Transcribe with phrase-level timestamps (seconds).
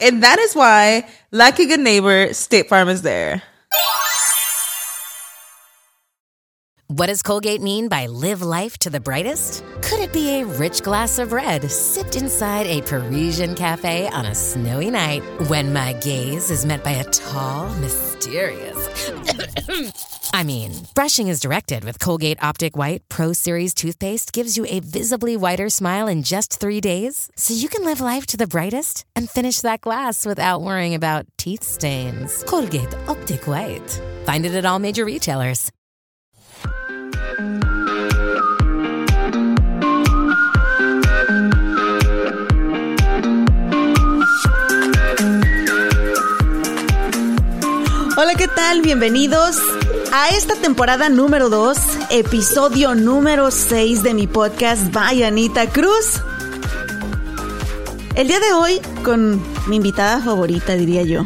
[0.00, 3.42] And that is why, like a good neighbor, State Farm is there.
[6.90, 9.62] What does Colgate mean by live life to the brightest?
[9.82, 14.34] Could it be a rich glass of red sipped inside a Parisian cafe on a
[14.34, 19.12] snowy night when my gaze is met by a tall, mysterious.
[20.32, 24.80] I mean, brushing is directed with Colgate Optic White Pro Series toothpaste gives you a
[24.80, 29.04] visibly whiter smile in just three days, so you can live life to the brightest
[29.16, 32.44] and finish that glass without worrying about teeth stains.
[32.44, 34.00] Colgate Optic White.
[34.26, 35.70] Find it at all major retailers.
[48.20, 48.82] Hola, ¿qué tal?
[48.82, 49.56] Bienvenidos
[50.12, 51.78] a esta temporada número 2,
[52.10, 56.22] episodio número 6 de mi podcast By Anita Cruz.
[58.14, 61.24] El día de hoy con mi invitada favorita, diría yo.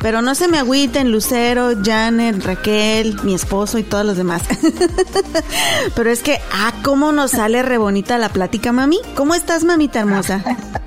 [0.00, 4.42] Pero no se me agüiten Lucero, Janet, Raquel, mi esposo y todos los demás.
[5.94, 8.98] Pero es que, ah, cómo nos sale re bonita la plática, mami.
[9.16, 10.44] ¿Cómo estás, mamita hermosa?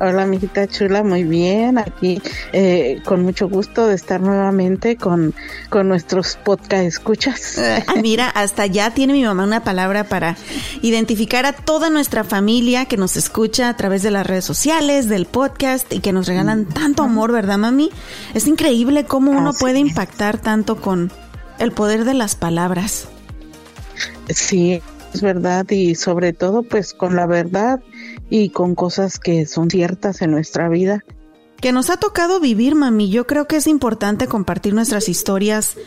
[0.00, 1.78] Hola, mijita chula, muy bien.
[1.78, 2.20] Aquí
[2.52, 5.34] eh, con mucho gusto de estar nuevamente con,
[5.70, 7.58] con nuestros podcast escuchas.
[7.86, 10.36] Ah, mira, hasta ya tiene mi mamá una palabra para
[10.82, 15.26] identificar a toda nuestra familia que nos escucha a través de las redes sociales, del
[15.26, 17.90] podcast y que nos regalan tanto amor, ¿verdad, mami?
[18.34, 21.12] Es increíble cómo uno Así puede impactar tanto con
[21.58, 23.08] el poder de las palabras.
[24.28, 24.80] Sí,
[25.12, 27.80] es verdad y sobre todo pues con la verdad
[28.30, 31.00] y con cosas que son ciertas en nuestra vida.
[31.60, 33.08] que nos ha tocado vivir, mami.
[33.08, 35.78] Yo creo que es importante compartir nuestras historias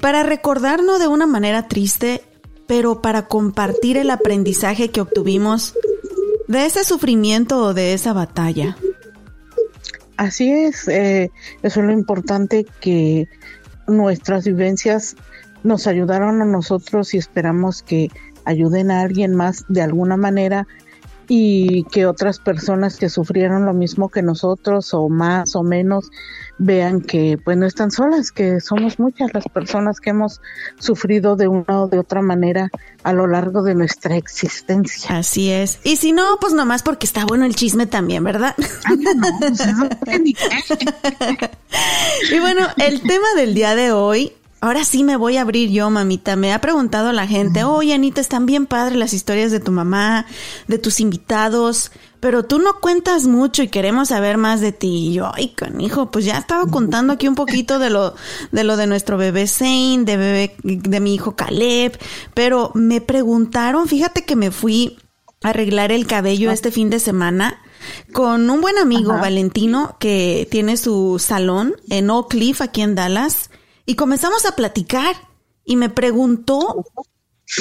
[0.00, 2.22] para recordarnos de una manera triste,
[2.68, 5.74] pero para compartir el aprendizaje que obtuvimos
[6.46, 8.76] de ese sufrimiento o de esa batalla.
[10.16, 11.30] Así es, eh,
[11.62, 13.28] eso es lo importante que
[13.86, 15.16] nuestras vivencias
[15.62, 18.10] nos ayudaron a nosotros y esperamos que
[18.44, 20.66] ayuden a alguien más de alguna manera
[21.28, 26.10] y que otras personas que sufrieron lo mismo que nosotros o más o menos
[26.56, 30.40] vean que pues no están solas, que somos muchas las personas que hemos
[30.78, 32.70] sufrido de una o de otra manera
[33.04, 35.18] a lo largo de nuestra existencia.
[35.18, 35.78] Así es.
[35.84, 38.56] Y si no, pues nomás porque está bueno el chisme también, ¿verdad?
[42.30, 45.90] Y bueno, el tema del día de hoy, ahora sí me voy a abrir yo,
[45.90, 46.36] mamita.
[46.36, 50.26] Me ha preguntado la gente, oye, Anita, están bien padres las historias de tu mamá,
[50.66, 55.08] de tus invitados, pero tú no cuentas mucho y queremos saber más de ti.
[55.08, 58.14] Y yo, ay, canijo, pues ya estaba contando aquí un poquito de lo
[58.52, 61.98] de lo de nuestro bebé Zane, de bebé, de mi hijo Caleb,
[62.34, 64.98] pero me preguntaron, fíjate que me fui
[65.42, 67.60] a arreglar el cabello este fin de semana
[68.12, 73.47] con un buen amigo, Valentino, que tiene su salón en Oak Cliff, aquí en Dallas,
[73.88, 75.16] y comenzamos a platicar
[75.64, 76.84] y me preguntó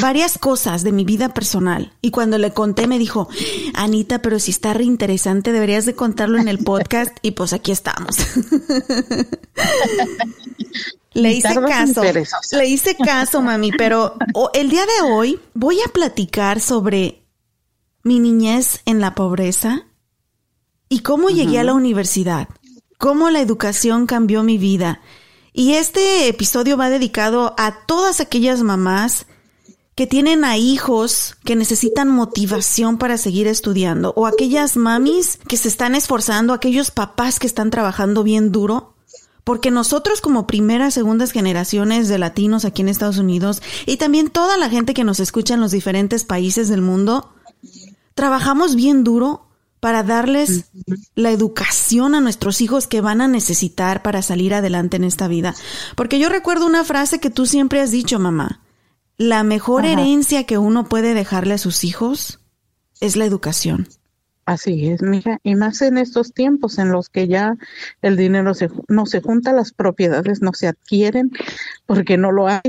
[0.01, 1.93] varias cosas de mi vida personal.
[2.01, 3.29] Y cuando le conté me dijo,
[3.73, 8.17] Anita, pero si está reinteresante, deberías de contarlo en el podcast y pues aquí estamos.
[11.13, 14.17] Le hice caso, le hice caso, mami, pero
[14.53, 17.23] el día de hoy voy a platicar sobre
[18.03, 19.87] mi niñez en la pobreza
[20.89, 22.49] y cómo llegué a la universidad,
[22.99, 25.01] cómo la educación cambió mi vida.
[25.57, 29.25] Y este episodio va dedicado a todas aquellas mamás
[29.95, 35.67] que tienen a hijos que necesitan motivación para seguir estudiando o aquellas mamis que se
[35.67, 38.93] están esforzando, aquellos papás que están trabajando bien duro.
[39.43, 44.57] Porque nosotros como primeras, segundas generaciones de latinos aquí en Estados Unidos y también toda
[44.57, 47.33] la gente que nos escucha en los diferentes países del mundo,
[48.13, 49.46] trabajamos bien duro
[49.79, 50.71] para darles
[51.15, 55.53] la educación a nuestros hijos que van a necesitar para salir adelante en esta vida.
[55.95, 58.61] Porque yo recuerdo una frase que tú siempre has dicho, mamá.
[59.17, 62.39] La mejor herencia que uno puede dejarle a sus hijos
[63.01, 63.87] es la educación.
[64.45, 67.57] Así es, mija, y más en estos tiempos en los que ya
[68.01, 71.31] el dinero se, no se junta, las propiedades no se adquieren
[71.85, 72.61] porque no lo hay,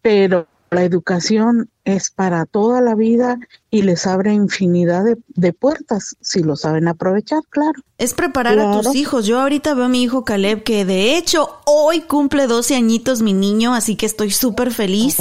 [0.00, 3.38] pero la educación es para toda la vida
[3.70, 7.82] y les abre infinidad de, puertas si lo saben aprovechar, claro.
[7.98, 9.26] Es preparar a tus hijos.
[9.26, 13.32] Yo ahorita veo a mi hijo Caleb que de hecho hoy cumple 12 añitos mi
[13.34, 15.16] niño, así que estoy súper feliz.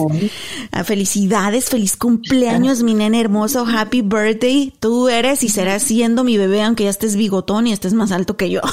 [0.72, 4.74] Ah, felicidades, feliz cumpleaños mi nene hermoso, happy birthday.
[4.80, 8.38] Tú eres y serás siendo mi bebé aunque ya estés bigotón y estés más alto
[8.38, 8.62] que yo.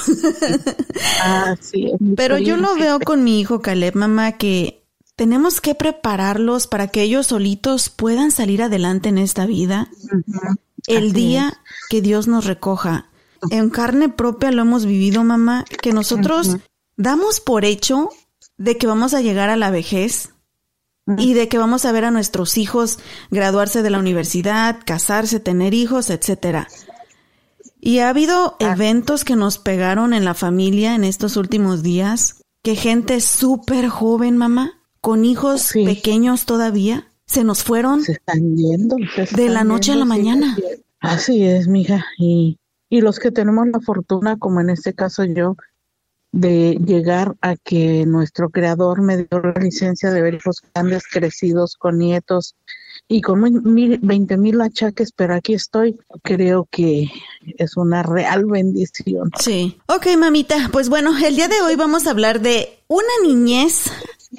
[1.23, 1.55] Ah,
[2.15, 4.80] Pero yo lo veo con mi hijo Caleb, mamá, que
[5.15, 9.89] tenemos que prepararlos para que ellos solitos puedan salir adelante en esta vida.
[10.87, 11.59] El día
[11.89, 13.09] que Dios nos recoja.
[13.49, 16.57] En carne propia lo hemos vivido, mamá, que nosotros
[16.95, 18.09] damos por hecho
[18.57, 20.29] de que vamos a llegar a la vejez
[21.17, 22.99] y de que vamos a ver a nuestros hijos
[23.31, 26.67] graduarse de la universidad, casarse, tener hijos, etcétera.
[27.79, 28.73] Y ha habido ah.
[28.73, 34.37] eventos que nos pegaron en la familia en estos últimos días, que gente súper joven,
[34.37, 38.03] mamá, con hijos pequeños todavía, se nos fueron.
[38.03, 38.95] Se están yendo.
[39.35, 40.57] de la noche a la mañana.
[40.99, 42.05] Así es, mija.
[42.17, 42.59] Y,
[42.89, 45.55] y los que tenemos la fortuna, como en este caso yo,
[46.31, 51.75] de llegar a que nuestro creador me dio la licencia de ver los grandes crecidos
[51.75, 52.55] con nietos
[53.07, 53.41] y con
[53.73, 55.99] mil, 20 mil achaques, pero aquí estoy.
[56.21, 57.09] Creo que
[57.57, 59.31] es una real bendición.
[59.39, 59.77] Sí.
[59.87, 60.69] Ok, mamita.
[60.71, 63.89] Pues bueno, el día de hoy vamos a hablar de una niñez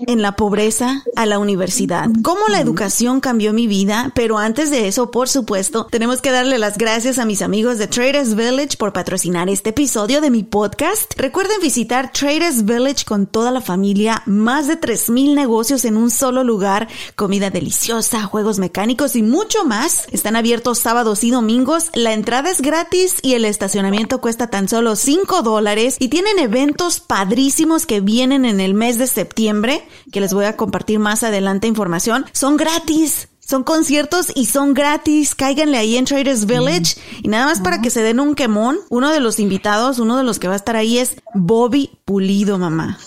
[0.07, 2.09] en la pobreza a la universidad.
[2.23, 6.59] Cómo la educación cambió mi vida, pero antes de eso, por supuesto, tenemos que darle
[6.59, 11.13] las gracias a mis amigos de Traders Village por patrocinar este episodio de mi podcast.
[11.17, 16.43] Recuerden visitar Traders Village con toda la familia, más de 3000 negocios en un solo
[16.43, 20.07] lugar, comida deliciosa, juegos mecánicos y mucho más.
[20.11, 24.97] Están abiertos sábados y domingos, la entrada es gratis y el estacionamiento cuesta tan solo
[24.97, 30.33] 5 dólares y tienen eventos padrísimos que vienen en el mes de septiembre que les
[30.33, 33.29] voy a compartir más adelante información, son gratis.
[33.44, 35.35] Son conciertos y son gratis.
[35.35, 36.97] Cáiganle ahí en Traders Village.
[37.23, 38.79] Y nada más para que se den un quemón.
[38.89, 42.56] Uno de los invitados, uno de los que va a estar ahí es Bobby Pulido,
[42.56, 42.99] mamá.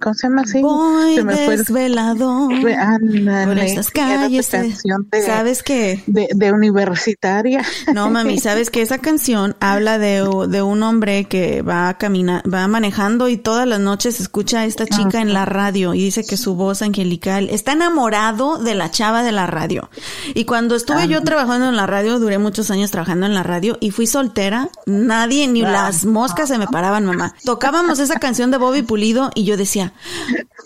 [0.00, 0.60] ¿Cómo se llama así?
[0.60, 4.50] Voy se me desvelado por estas calles.
[5.26, 6.02] ¿Sabes qué?
[6.06, 7.62] De, universitaria.
[7.92, 12.66] No, mami, ¿sabes que Esa canción habla de, de un hombre que va camina, va
[12.68, 16.36] manejando y todas las noches escucha a esta chica en la radio y dice que
[16.36, 19.90] su voz angelical está enamorado de la chava de la radio.
[20.34, 23.76] Y cuando estuve yo trabajando en la radio, duré muchos años trabajando en la radio
[23.80, 27.34] y fui soltera, nadie, ni las moscas se me paraban, mamá.
[27.44, 29.94] Tocábamos esa canción de Bobby Pulido y yo decía,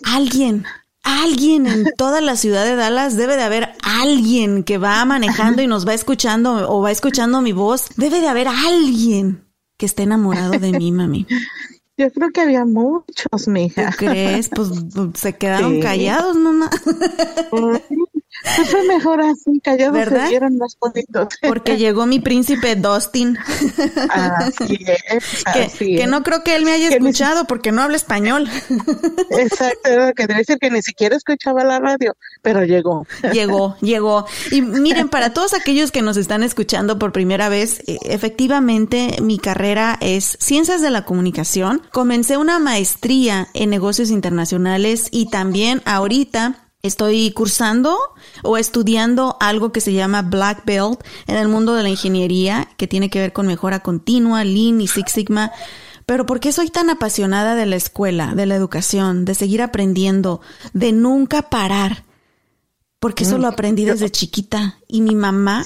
[0.04, 0.64] alguien,
[1.02, 5.66] alguien en toda la ciudad de Dallas debe de haber alguien que va manejando y
[5.66, 7.90] nos va escuchando o va escuchando mi voz.
[7.96, 9.44] Debe de haber alguien
[9.78, 11.26] que esté enamorado de mí, mami.
[11.96, 13.90] Yo creo que había muchos, mija.
[13.90, 14.48] ¿Tú crees?
[14.48, 16.70] Pues, pues se quedaron callados, mamá.
[18.70, 20.28] Fue mejor así, callados ¿verdad?
[20.28, 21.28] se más bonitos.
[21.42, 23.38] Porque llegó mi príncipe Dustin.
[24.10, 25.44] Así es,
[25.78, 28.48] que, que no creo que él me haya escuchado porque no habla español.
[29.30, 33.06] Exacto, que debe ser que ni siquiera escuchaba la radio, pero llegó.
[33.32, 34.26] Llegó, llegó.
[34.50, 39.38] Y miren, para todos aquellos que nos están escuchando por primera vez, e, efectivamente mi
[39.38, 41.82] carrera es Ciencias de la Comunicación.
[41.90, 47.96] Comencé una maestría en negocios internacionales y también ahorita Estoy cursando
[48.42, 52.88] o estudiando algo que se llama Black Belt en el mundo de la ingeniería, que
[52.88, 55.52] tiene que ver con mejora continua, Lean y Six Sigma.
[56.06, 60.40] Pero ¿por qué soy tan apasionada de la escuela, de la educación, de seguir aprendiendo,
[60.72, 62.02] de nunca parar?
[62.98, 63.52] Porque eso lo mm.
[63.52, 65.64] aprendí desde chiquita y mi mamá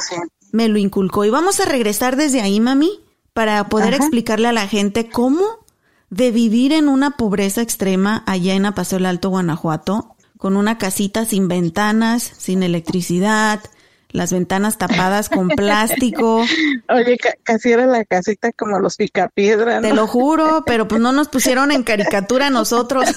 [0.52, 1.24] me lo inculcó.
[1.24, 2.90] Y vamos a regresar desde ahí, mami,
[3.32, 5.64] para poder explicarle a la gente cómo
[6.10, 11.24] de vivir en una pobreza extrema allá en Apaseo el Alto, Guanajuato, con una casita
[11.24, 13.60] sin ventanas, sin electricidad,
[14.10, 16.44] las ventanas tapadas con plástico.
[16.88, 19.80] Oye, casi era la casita como los picapiedra.
[19.80, 23.04] Te lo juro, pero pues no nos pusieron en caricatura nosotros.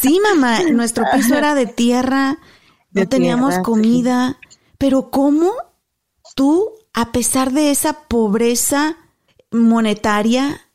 [0.00, 2.38] sí, mamá, nuestro piso era de tierra
[2.96, 4.38] no teníamos comida.
[4.78, 5.52] Pero ¿cómo
[6.34, 8.96] tú, a pesar de esa pobreza
[9.50, 10.65] monetaria,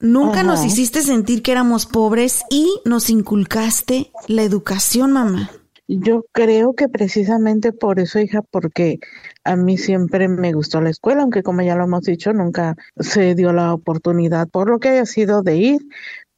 [0.00, 5.50] nunca nos hiciste sentir que éramos pobres y nos inculcaste la educación, mamá?
[5.90, 8.98] Yo creo que precisamente por eso, hija, porque
[9.42, 13.34] a mí siempre me gustó la escuela, aunque como ya lo hemos dicho, nunca se
[13.34, 15.80] dio la oportunidad por lo que haya sido de ir,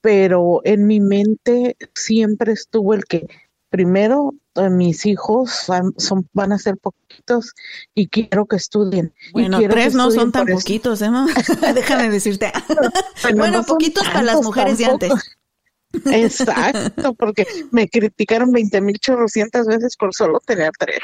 [0.00, 3.26] pero en mi mente siempre estuvo el que
[3.70, 7.54] primero eh, mis hijos son, van a ser poquitos
[7.94, 9.14] y quiero que estudien.
[9.32, 11.08] Bueno, tres no son tan poquitos, ¿eh,
[11.74, 12.52] Déjame decirte.
[13.36, 15.12] bueno, poquitos para las mujeres de antes.
[16.06, 20.98] Exacto, porque me criticaron 20 mil chorrocientas veces por solo tener tres.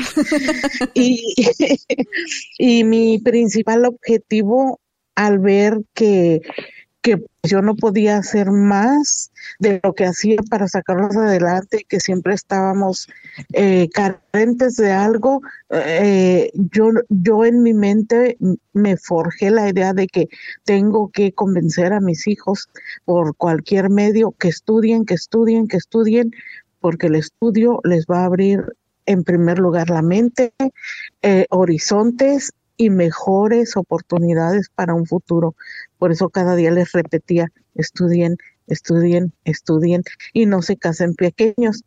[0.95, 1.35] y,
[2.59, 4.81] y mi principal objetivo
[5.17, 6.41] al ver que
[7.07, 12.35] que yo no podía hacer más de lo que hacía para sacarlos adelante, que siempre
[12.35, 13.07] estábamos
[13.53, 15.41] eh, carentes de algo.
[15.71, 18.37] Eh, yo, yo en mi mente
[18.73, 20.29] me forjé la idea de que
[20.65, 22.69] tengo que convencer a mis hijos
[23.05, 26.33] por cualquier medio que estudien, que estudien, que estudien,
[26.81, 28.65] porque el estudio les va a abrir
[29.07, 30.53] en primer lugar la mente,
[31.23, 35.55] eh, horizontes y mejores oportunidades para un futuro.
[35.99, 38.37] Por eso cada día les repetía, estudien,
[38.67, 41.85] estudien, estudien y no se casen pequeños.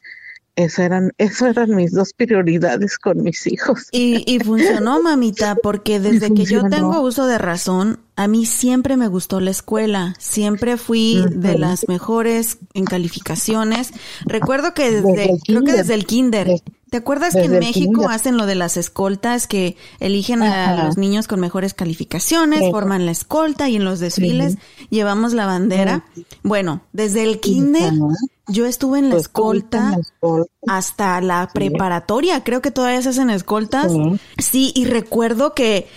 [0.56, 3.88] Esas eran, esas eran mis dos prioridades con mis hijos.
[3.92, 8.98] Y, y funcionó, mamita, porque desde que yo tengo uso de razón, a mí siempre
[8.98, 10.16] me gustó la escuela.
[10.20, 13.92] Siempre fui de las mejores en calificaciones.
[14.26, 16.62] Recuerdo que desde, creo que desde el kinder.
[16.90, 21.28] ¿Te acuerdas que en México hacen lo de las escoltas que eligen a los niños
[21.28, 24.58] con mejores calificaciones, forman la escolta y en los desfiles
[24.90, 26.06] llevamos la bandera?
[26.42, 27.94] Bueno, desde el kinder
[28.48, 30.00] yo estuve en la escolta
[30.68, 33.92] hasta la preparatoria, creo que todavía se hacen escoltas.
[34.38, 35.88] Sí, y recuerdo que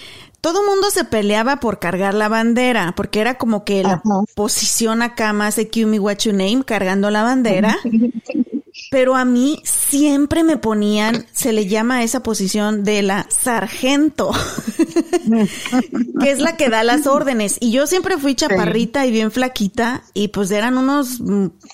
[0.43, 4.03] todo mundo se peleaba por cargar la bandera, porque era como que la
[4.35, 7.79] posición acá más de Kill Me What You Name, cargando la bandera.
[8.91, 14.31] pero a mí siempre me ponían, se le llama a esa posición de la sargento,
[16.21, 17.57] que es la que da las órdenes.
[17.61, 21.21] Y yo siempre fui chaparrita y bien flaquita, y pues eran unos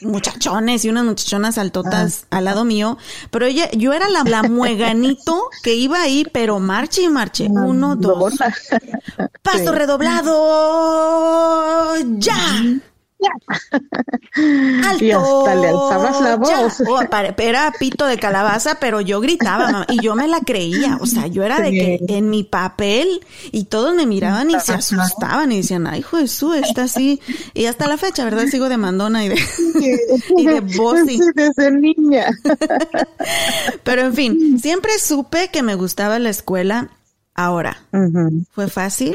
[0.01, 2.39] muchachones y unas muchachonas altotas ah.
[2.39, 2.99] al lado mío,
[3.31, 7.47] pero ella, yo era la, la mueganito que iba ahí, pero marche y marche.
[7.51, 8.35] Uno, dos.
[9.43, 10.35] Paso redoblado.
[12.19, 12.63] Ya.
[14.85, 15.05] ¡Alto!
[15.05, 16.83] Y hasta le alzabas la voz.
[16.87, 17.01] Oh,
[17.39, 20.99] era pito de calabaza, pero yo gritaba y yo me la creía.
[21.01, 24.73] O sea, yo era de que en mi papel y todos me miraban y se
[24.73, 27.21] asustaban y decían, ay, Jesús, está así.
[27.55, 28.47] Y hasta la fecha, ¿verdad?
[28.47, 29.37] Sigo de mandona y de,
[30.37, 31.21] y de bossy.
[31.35, 32.27] Desde niña.
[33.83, 36.91] pero en fin, siempre supe que me gustaba la escuela.
[37.39, 37.77] Ahora,
[38.51, 39.15] ¿fue fácil?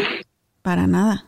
[0.62, 1.26] Para nada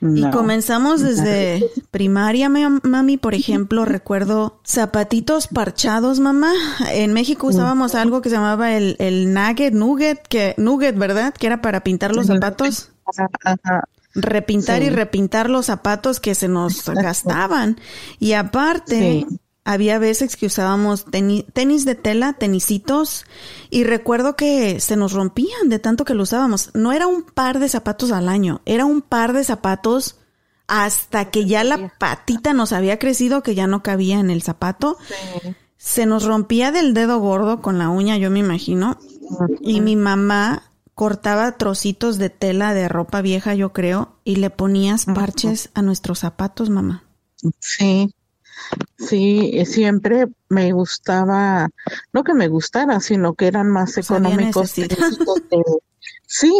[0.00, 6.52] y comenzamos desde primaria, mami, por ejemplo, recuerdo zapatitos parchados, mamá.
[6.92, 11.34] En México usábamos algo que se llamaba el, el nugget, nugget, que, nugget, ¿verdad?
[11.34, 12.92] Que era para pintar los zapatos.
[14.14, 17.80] Repintar y repintar los zapatos que se nos gastaban.
[18.20, 19.26] Y aparte,
[19.68, 23.26] había veces que usábamos tenis, de tela, tenisitos,
[23.68, 26.70] y recuerdo que se nos rompían de tanto que lo usábamos.
[26.72, 30.16] No era un par de zapatos al año, era un par de zapatos
[30.68, 34.96] hasta que ya la patita nos había crecido, que ya no cabía en el zapato.
[35.76, 38.96] Se nos rompía del dedo gordo con la uña, yo me imagino.
[39.60, 40.62] Y mi mamá
[40.94, 46.20] cortaba trocitos de tela de ropa vieja, yo creo, y le ponías parches a nuestros
[46.20, 47.04] zapatos, mamá.
[47.60, 48.10] Sí,
[48.98, 51.68] Sí, siempre me gustaba,
[52.12, 54.74] no que me gustara, sino que eran más pues económicos.
[56.30, 56.52] Sí,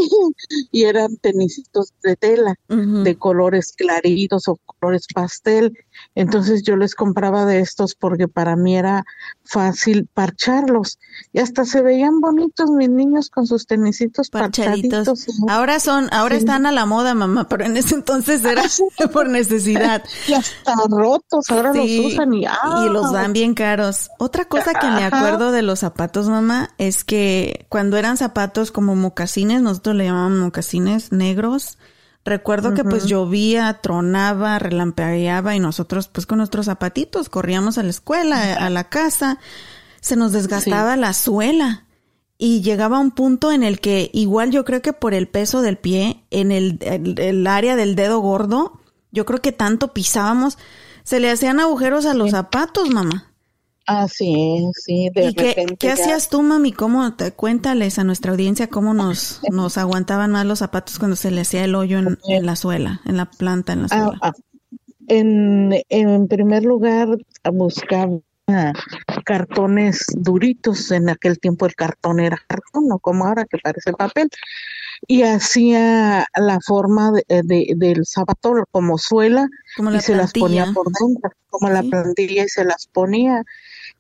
[0.73, 5.77] y eran tenisitos de tela, de colores claritos o colores pastel.
[6.15, 9.05] Entonces yo les compraba de estos porque para mí era
[9.45, 10.99] fácil parcharlos.
[11.33, 15.27] Y hasta se veían bonitos mis niños con sus tenisitos parchaditos.
[15.49, 18.65] Ahora son, ahora están a la moda, mamá, pero en ese entonces era
[19.13, 20.03] por necesidad.
[20.27, 24.11] Y hasta rotos, ahora los usan y, y los dan bien caros.
[24.19, 28.97] Otra cosa que me acuerdo de los zapatos, mamá, es que cuando eran zapatos como
[28.97, 31.79] mocasines, nosotros le llamábamos mocasines negros.
[32.29, 37.91] Recuerdo que pues llovía, tronaba, relampagueaba y nosotros pues con nuestros zapatitos corríamos a la
[37.91, 39.39] escuela, a la casa,
[40.01, 41.85] se nos desgastaba la suela
[42.39, 45.77] y llegaba un punto en el que igual yo creo que por el peso del
[45.77, 48.81] pie, en el, el área del dedo gordo,
[49.11, 50.59] yo creo que tanto pisábamos,
[51.03, 53.28] se le hacían agujeros a los zapatos, mamá.
[53.89, 56.73] Así es, sí, de ¿Y qué, repente qué ya- hacías tú, mami?
[56.73, 61.31] ¿Cómo te cuéntales a nuestra audiencia cómo nos, nos aguantaban más los zapatos cuando se
[61.31, 64.19] le hacía el hoyo en, en la suela, en la planta, en la Ah, suela?
[64.23, 64.33] ah,
[65.09, 67.09] en, en primer lugar,
[67.51, 68.19] buscaba
[69.25, 70.91] cartones duritos.
[70.91, 74.29] En aquel tiempo el cartón era cartón, no como ahora que parece papel.
[75.07, 80.67] Y hacía la forma de, de- del zapato como suela Como y se las ponía
[80.75, 83.45] por dentro, como la plantilla y se las ponía.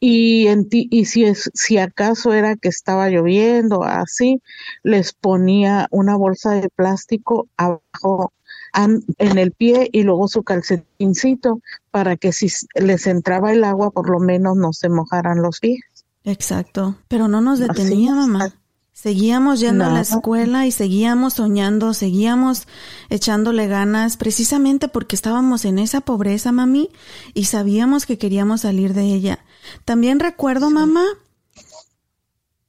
[0.00, 4.40] Y, en ti, y si, es, si acaso era que estaba lloviendo, así,
[4.82, 8.32] les ponía una bolsa de plástico abajo
[8.74, 14.08] en el pie y luego su calcetincito para que si les entraba el agua, por
[14.08, 15.80] lo menos no se mojaran los pies.
[16.24, 16.96] Exacto.
[17.08, 18.54] Pero no nos detenía, mamá.
[18.92, 22.66] Seguíamos yendo a la escuela y seguíamos soñando, seguíamos
[23.10, 26.90] echándole ganas, precisamente porque estábamos en esa pobreza, mami,
[27.32, 29.38] y sabíamos que queríamos salir de ella.
[29.84, 31.04] También recuerdo, mamá,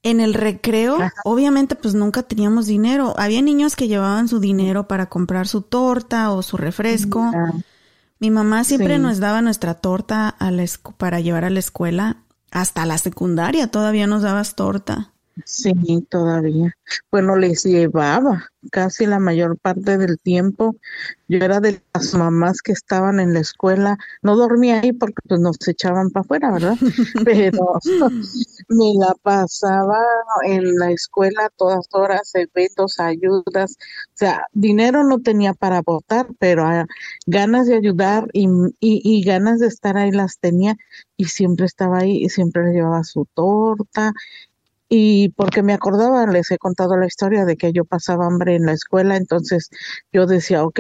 [0.01, 3.13] en el recreo, obviamente pues nunca teníamos dinero.
[3.17, 7.21] Había niños que llevaban su dinero para comprar su torta o su refresco.
[7.33, 7.51] Ah,
[8.21, 9.01] Mi mamá siempre Sí.
[9.01, 12.17] nos daba nuestra torta a la escu- para llevar a la escuela.
[12.51, 15.13] Hasta la secundaria todavía nos dabas torta.
[15.45, 15.73] Sí,
[16.09, 16.73] todavía.
[17.11, 20.75] Bueno, les llevaba casi la mayor parte del tiempo.
[21.27, 23.97] Yo era de las mamás que estaban en la escuela.
[24.21, 26.77] No dormía ahí porque pues nos echaban para afuera, ¿verdad?
[27.25, 27.79] Pero
[28.69, 29.99] me la pasaba
[30.45, 33.77] en la escuela a todas horas, eventos, ayudas.
[34.07, 36.85] O sea, dinero no tenía para votar, pero ah,
[37.25, 38.47] ganas de ayudar y,
[38.79, 40.75] y, y ganas de estar ahí las tenía.
[41.15, 44.13] Y siempre estaba ahí y siempre le llevaba su torta
[44.89, 48.65] y porque me acordaba, les he contado la historia de que yo pasaba hambre en
[48.65, 49.69] la escuela, entonces
[50.11, 50.79] yo decía, ok,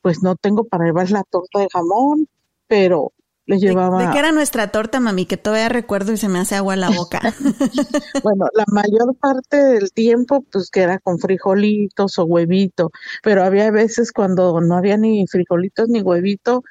[0.00, 2.28] pues no tengo para llevar la torta de jamón,
[2.68, 3.12] pero
[3.46, 5.26] le ¿De, llevaba, de qué era nuestra torta, mami?
[5.26, 7.20] Que todavía recuerdo y se me hace agua la boca.
[8.22, 12.90] bueno, la mayor parte del tiempo, pues que era con frijolitos o huevito,
[13.24, 16.62] pero había veces cuando no había ni frijolitos ni huevito,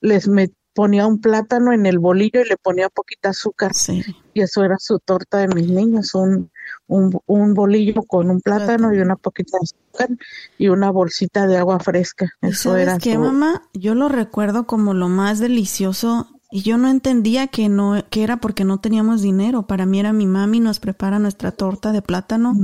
[0.00, 3.72] les me ponía un plátano en el bolillo y le ponía poquita azúcar.
[3.74, 4.04] Sí.
[4.34, 6.50] y eso era su torta de mis niños, un,
[6.86, 10.18] un, un bolillo con un plátano y una poquita de azúcar
[10.58, 12.26] y una bolsita de agua fresca.
[12.42, 13.62] ¿Y Eso sabes era qué, mamá?
[13.72, 18.36] Yo lo recuerdo como lo más delicioso y yo no entendía que no que era
[18.36, 19.66] porque no teníamos dinero.
[19.66, 22.54] Para mí era mi mami nos prepara nuestra torta de plátano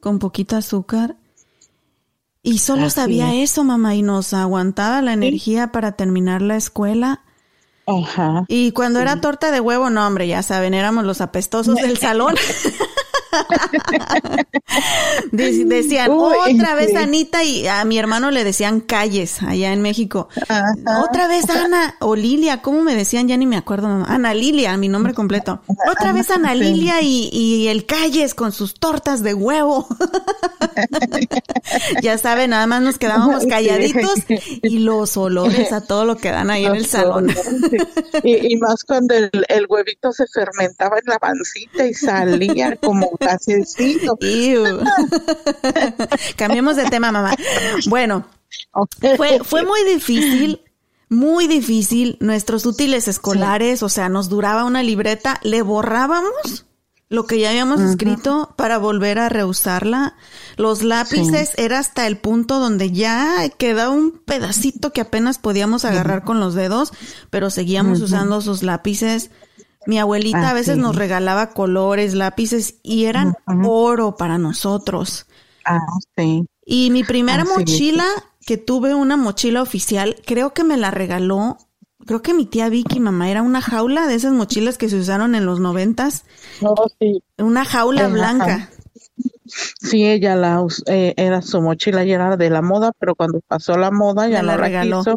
[0.00, 1.16] con poquita azúcar.
[2.42, 7.23] Y solo Así sabía eso, mamá, y nos aguantaba la energía para terminar la escuela.
[7.86, 8.44] Ajá.
[8.48, 12.34] Y cuando era torta de huevo, no, hombre, ya saben, éramos los apestosos del salón.
[15.32, 16.94] De- decían, Uy, otra vez.
[16.94, 20.28] Anita y a mi hermano le decían calles allá en México.
[20.48, 21.02] Ajá.
[21.02, 23.26] Otra vez Ana o Lilia, ¿cómo me decían?
[23.26, 23.88] Ya ni me acuerdo.
[23.88, 24.06] mamá.
[24.08, 25.60] Ana Lilia, mi nombre completo.
[25.90, 26.54] Otra vez Ana.
[26.54, 29.88] Lilia y, y el calles con sus tortas de huevo.
[32.02, 34.20] ya saben, nada más nos quedábamos calladitos
[34.62, 37.32] y los olores a todo lo que dan ahí en el salón.
[38.22, 43.10] Y, y más cuando el, el huevito se fermentaba en la pancita y salía como
[46.36, 47.34] Cambiemos de tema, mamá.
[47.86, 48.26] Bueno,
[49.16, 50.60] fue, fue muy difícil,
[51.08, 52.16] muy difícil.
[52.20, 56.66] Nuestros útiles escolares, o sea, nos duraba una libreta, le borrábamos
[57.14, 60.16] lo que ya habíamos escrito para volver a reusarla.
[60.56, 66.24] Los lápices era hasta el punto donde ya quedaba un pedacito que apenas podíamos agarrar
[66.24, 66.92] con los dedos,
[67.30, 69.30] pero seguíamos usando sus lápices.
[69.86, 70.80] Mi abuelita a veces Así.
[70.80, 73.34] nos regalaba colores, lápices y eran
[73.66, 75.26] oro para nosotros.
[75.64, 75.78] Ah,
[76.16, 76.46] sí.
[76.64, 78.06] Y mi primera mochila,
[78.46, 81.58] que tuve una mochila oficial, creo que me la regaló,
[82.06, 85.34] creo que mi tía Vicky, mamá, era una jaula de esas mochilas que se usaron
[85.34, 86.24] en los noventas,
[86.60, 87.22] No, sí.
[87.38, 88.12] una jaula Ajá.
[88.14, 88.70] blanca.
[89.46, 93.76] Sí, ella la eh, era su mochila y era de la moda, pero cuando pasó
[93.76, 94.98] la moda ya Me la no la regaló.
[95.00, 95.16] quiso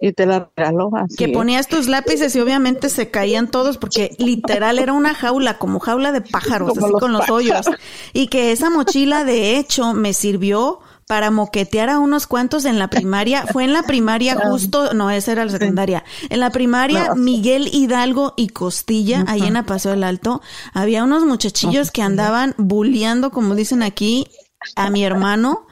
[0.00, 1.16] y te la regaló así.
[1.16, 5.80] Que ponías tus lápices y obviamente se caían todos porque literal era una jaula, como
[5.80, 7.66] jaula de pájaros, Como así los con los hoyos.
[8.12, 12.88] Y que esa mochila de hecho me sirvió para moquetear a unos cuantos en la
[12.90, 13.46] primaria.
[13.46, 16.04] Fue en la primaria justo, no, esa era la secundaria.
[16.28, 17.16] En la primaria, No.
[17.16, 20.42] Miguel Hidalgo y Costilla, ahí en la Paso del Alto,
[20.74, 24.28] había unos muchachillos que andaban bulleando, como dicen aquí,
[24.76, 25.66] a mi hermano.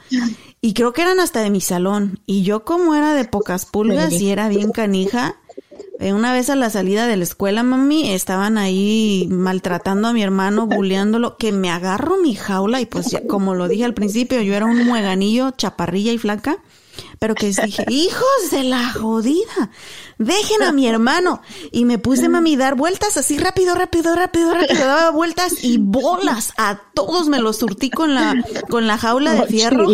[0.66, 2.18] Y creo que eran hasta de mi salón.
[2.26, 5.36] Y yo como era de pocas pulgas y era bien canija,
[6.00, 10.24] eh, una vez a la salida de la escuela, mami, estaban ahí maltratando a mi
[10.24, 14.54] hermano, bulleándolo, que me agarro mi jaula y pues como lo dije al principio, yo
[14.54, 16.58] era un mueganillo, chaparrilla y flaca.
[17.18, 19.70] Pero que dije, hijos de la jodida,
[20.18, 21.40] dejen a mi hermano.
[21.72, 26.52] Y me puse, mami, dar vueltas así rápido, rápido, rápido, rápido, daba vueltas y bolas.
[26.56, 28.34] A todos me los surtí con la,
[28.68, 29.86] con la jaula de fierro.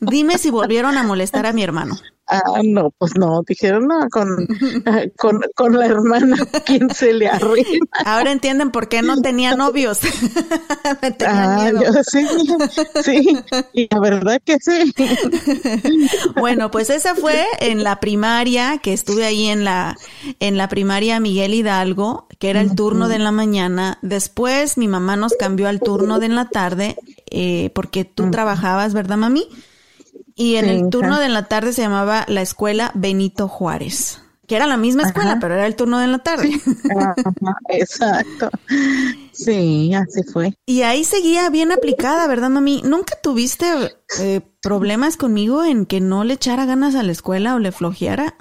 [0.00, 1.98] Dime si volvieron a molestar a mi hermano.
[2.28, 4.46] Ah, no, pues no, dijeron, no, con,
[5.18, 7.86] con, con la hermana, ¿quién se le arruina?
[8.06, 9.98] Ahora entienden por qué no tenía novios.
[11.26, 12.26] ah, yo sí,
[13.02, 13.38] sí,
[13.74, 14.94] y la verdad que sí.
[16.36, 19.96] bueno, pues esa fue en la primaria, que estuve ahí en la,
[20.40, 23.98] en la primaria Miguel Hidalgo, que era el turno de la mañana.
[24.02, 26.96] Después mi mamá nos cambió al turno de la tarde,
[27.30, 29.46] eh, porque tú trabajabas, ¿verdad, mami?
[30.34, 34.20] Y en el turno de la tarde se llamaba la escuela Benito Juárez,
[34.52, 36.50] que era la misma escuela, pero era el turno de la tarde.
[37.70, 38.50] exacto.
[39.32, 40.52] Sí, así fue.
[40.66, 42.82] Y ahí seguía bien aplicada, ¿verdad, mami?
[42.84, 43.64] ¿Nunca tuviste
[44.20, 48.36] eh, problemas conmigo en que no le echara ganas a la escuela o le flojeara?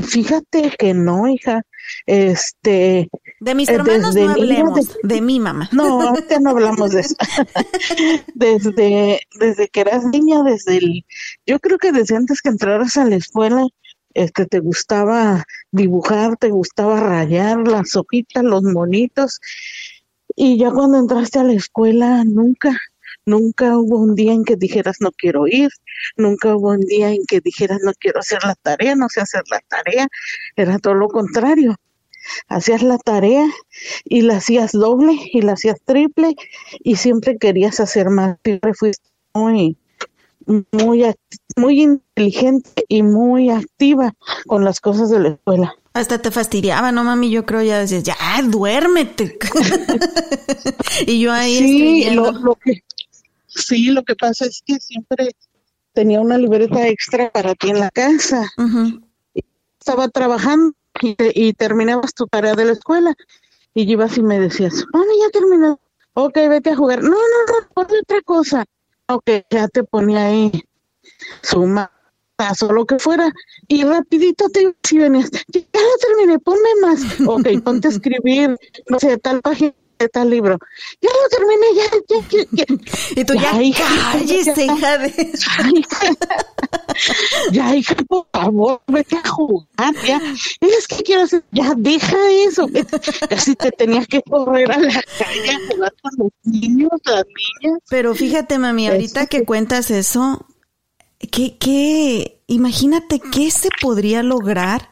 [0.00, 1.62] Fíjate que no, hija.
[2.06, 3.08] Este.
[3.40, 5.68] De mis hermanos no hablemos, de, mi mamá.
[5.72, 7.16] No, ahorita no hablamos de eso.
[8.36, 11.04] desde, desde que eras niña, desde el.
[11.46, 13.66] Yo creo que desde antes que entraras a la escuela,
[14.14, 19.40] este, te gustaba dibujar, te gustaba rayar las hojitas, los monitos.
[20.36, 22.78] Y ya cuando entraste a la escuela, nunca,
[23.28, 25.68] Nunca hubo un día en que dijeras no quiero ir,
[26.16, 29.42] nunca hubo un día en que dijeras no quiero hacer la tarea, no sé hacer
[29.50, 30.08] la tarea,
[30.56, 31.76] era todo lo contrario.
[32.48, 33.44] Hacías la tarea
[34.04, 36.36] y la hacías doble y la hacías triple
[36.80, 38.38] y siempre querías hacer más.
[38.44, 39.76] Siempre fuiste muy,
[40.72, 41.04] muy,
[41.56, 44.14] muy inteligente y muy activa
[44.46, 45.74] con las cosas de la escuela.
[45.92, 47.30] Hasta te fastidiaba, ¿no, mami?
[47.30, 49.38] Yo creo ya decías, ya, duérmete.
[51.06, 52.82] y yo ahí sí, lo, lo, que,
[53.58, 55.34] Sí, lo que pasa es que siempre
[55.92, 58.48] tenía una libreta extra para ti en la casa.
[59.80, 63.14] Estaba trabajando y, terminabas tu tarea de la escuela
[63.74, 65.76] y ibas y me decías, mami, ya terminé.
[66.14, 67.02] Ok, vete a jugar.
[67.02, 67.16] No, no,
[67.76, 68.64] no, otra cosa.
[69.10, 70.52] Ok, ya te ponía ahí
[71.42, 71.90] suma
[72.62, 73.32] o lo que fuera,
[73.66, 78.56] y rapidito te si venías, ya lo terminé, ponme más, ok, ponte a escribir,
[78.88, 79.74] no sé, tal página
[80.06, 80.58] tal libro.
[81.00, 82.64] Ya lo terminé, ya, ya, ya.
[83.16, 85.32] Y tú ya, hija, cállese, hija de...
[87.52, 90.20] ya, hija, por favor, vete a jugar, ya.
[90.60, 92.68] Es que quiero hacer, ya, deja eso.
[93.28, 97.80] Casi te tenías que correr a la calle a jugar con los niños, las niñas.
[97.88, 100.46] Pero fíjate, mami, ahorita que cuentas eso,
[101.18, 104.90] ¿qué, qué, imagínate qué se podría lograr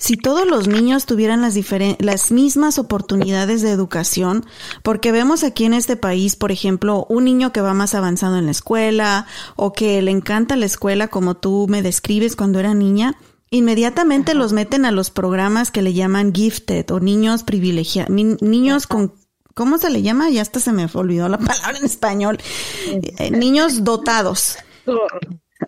[0.00, 1.54] si todos los niños tuvieran las,
[1.98, 4.46] las mismas oportunidades de educación,
[4.82, 8.46] porque vemos aquí en este país, por ejemplo, un niño que va más avanzado en
[8.46, 13.18] la escuela o que le encanta la escuela como tú me describes cuando era niña,
[13.50, 19.12] inmediatamente los meten a los programas que le llaman gifted o niños privilegiados, niños con
[19.52, 20.30] ¿cómo se le llama?
[20.30, 22.38] Ya hasta se me olvidó la palabra en español.
[22.86, 24.56] Eh, niños dotados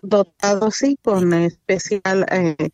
[0.01, 2.69] dotado, sí, con especial, eh,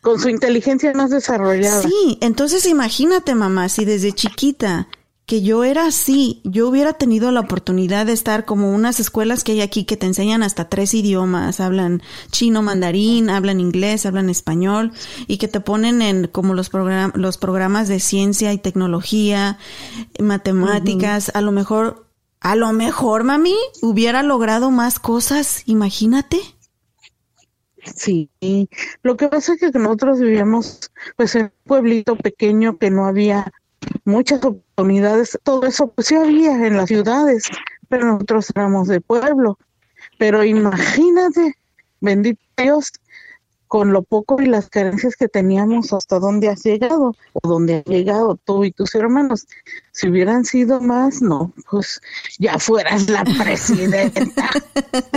[0.00, 1.82] con su inteligencia más desarrollada.
[1.82, 4.88] Sí, entonces imagínate, mamá, si desde chiquita
[5.26, 9.52] que yo era así, yo hubiera tenido la oportunidad de estar como unas escuelas que
[9.52, 14.92] hay aquí que te enseñan hasta tres idiomas, hablan chino, mandarín, hablan inglés, hablan español
[15.28, 16.70] y que te ponen en como los,
[17.14, 19.58] los programas de ciencia y tecnología,
[20.18, 22.08] matemáticas, a lo mejor,
[22.40, 26.40] a lo mejor, mami, hubiera logrado más cosas, imagínate.
[27.84, 28.30] Sí,
[29.02, 33.50] lo que pasa es que nosotros vivíamos pues en un pueblito pequeño que no había
[34.04, 37.44] muchas oportunidades, todo eso pues sí había en las ciudades,
[37.88, 39.58] pero nosotros éramos de pueblo.
[40.18, 41.54] Pero imagínate,
[42.00, 42.92] bendito Dios,
[43.72, 47.84] con lo poco y las carencias que teníamos, hasta dónde has llegado o dónde has
[47.86, 49.46] llegado tú y tus hermanos.
[49.92, 52.02] Si hubieran sido más, no, pues
[52.38, 54.50] ya fueras la presidenta.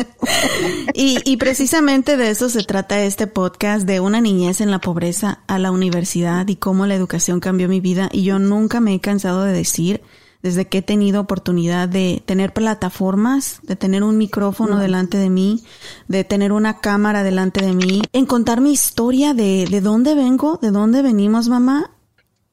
[0.93, 5.39] y, y precisamente de eso se trata este podcast, de una niñez en la pobreza
[5.47, 8.07] a la universidad y cómo la educación cambió mi vida.
[8.09, 10.01] Y yo nunca me he cansado de decir
[10.45, 15.63] desde que he tenido oportunidad de tener plataformas, de tener un micrófono delante de mí,
[16.07, 20.59] de tener una cámara delante de mí, en contar mi historia de, de dónde vengo,
[20.61, 21.89] de dónde venimos, mamá,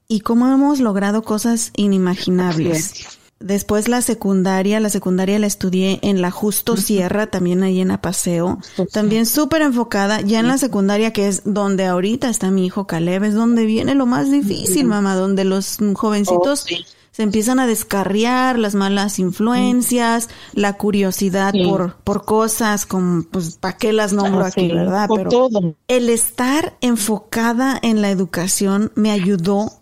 [0.08, 3.18] y cómo hemos logrado cosas inimaginables.
[3.40, 8.58] Después la secundaria, la secundaria la estudié en la Justo Sierra, también ahí en Apaseo,
[8.90, 13.24] también súper enfocada, ya en la secundaria que es donde ahorita está mi hijo Caleb,
[13.24, 16.64] es donde viene lo más difícil, mamá, donde los jovencitos
[17.12, 23.76] se empiezan a descarriar las malas influencias, la curiosidad por, por cosas como, pues, ¿para
[23.76, 25.08] qué las nombro aquí, verdad?
[25.08, 25.74] Por Pero todo.
[25.88, 29.72] el estar enfocada en la educación me ayudó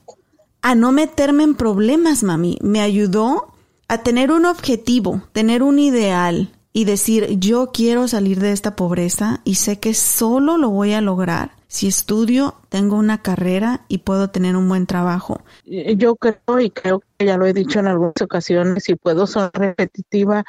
[0.61, 2.59] a no meterme en problemas, mami.
[2.63, 3.55] Me ayudó
[3.87, 9.41] a tener un objetivo, tener un ideal y decir, yo quiero salir de esta pobreza
[9.45, 14.29] y sé que solo lo voy a lograr si estudio, tengo una carrera y puedo
[14.31, 15.45] tener un buen trabajo.
[15.65, 19.53] Yo creo y creo que ya lo he dicho en algunas ocasiones y puedo ser
[19.55, 20.43] repetitiva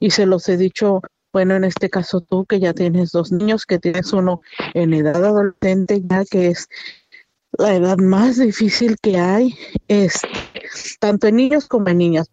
[0.00, 1.00] y se los he dicho,
[1.32, 4.40] bueno, en este caso tú que ya tienes dos niños, que tienes uno
[4.74, 6.68] en edad adolescente ya que es
[7.52, 9.54] la edad más difícil que hay,
[9.86, 10.22] es
[10.98, 12.32] tanto en niños como en niñas.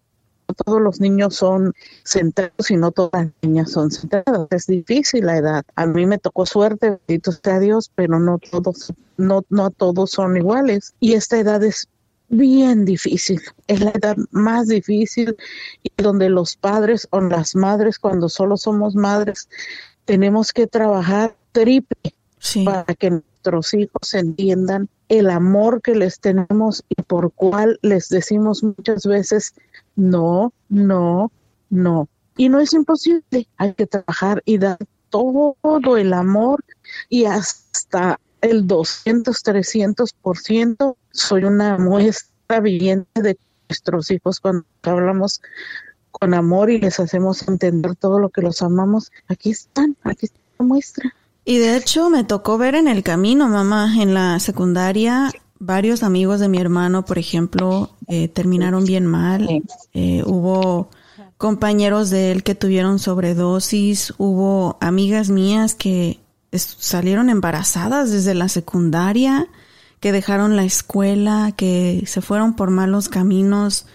[0.65, 4.47] Todos los niños son centrados y no todas las niñas son centradas.
[4.51, 5.63] Es difícil la edad.
[5.75, 10.37] A mí me tocó suerte, bendito sea Dios, pero no todos, no, no todos son
[10.37, 10.93] iguales.
[10.99, 11.87] Y esta edad es
[12.29, 13.41] bien difícil.
[13.67, 15.35] Es la edad más difícil
[15.83, 19.49] y donde los padres o las madres, cuando solo somos madres,
[20.05, 22.63] tenemos que trabajar triple Sí.
[22.63, 28.63] para que nuestros hijos entiendan el amor que les tenemos y por cual les decimos
[28.63, 29.53] muchas veces
[29.95, 31.31] no, no,
[31.69, 32.09] no.
[32.37, 34.77] Y no es imposible, hay que trabajar y dar
[35.09, 36.63] todo el amor
[37.09, 40.95] y hasta el 200, 300%.
[41.11, 43.37] Soy una muestra viviente de
[43.69, 45.41] nuestros hijos cuando hablamos
[46.11, 49.11] con amor y les hacemos entender todo lo que los amamos.
[49.27, 51.13] Aquí están, aquí está la muestra.
[51.43, 56.39] Y de hecho me tocó ver en el camino, mamá, en la secundaria, varios amigos
[56.39, 59.63] de mi hermano, por ejemplo, eh, terminaron bien mal.
[59.93, 60.89] Eh, hubo
[61.37, 66.19] compañeros de él que tuvieron sobredosis, hubo amigas mías que
[66.53, 69.47] salieron embarazadas desde la secundaria,
[69.99, 73.87] que dejaron la escuela, que se fueron por malos caminos.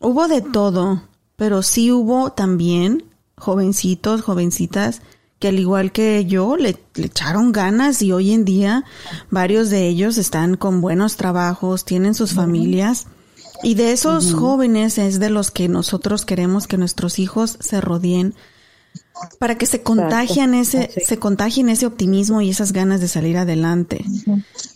[0.00, 1.02] Hubo de todo,
[1.36, 3.04] pero sí hubo también
[3.36, 5.00] jovencitos, jovencitas,
[5.38, 8.84] que al igual que yo le, le echaron ganas y hoy en día
[9.30, 13.06] varios de ellos están con buenos trabajos, tienen sus familias.
[13.62, 18.34] Y de esos jóvenes es de los que nosotros queremos que nuestros hijos se rodeen
[19.38, 21.00] para que se contagien ese, Así.
[21.04, 24.04] se contagien ese optimismo y esas ganas de salir adelante.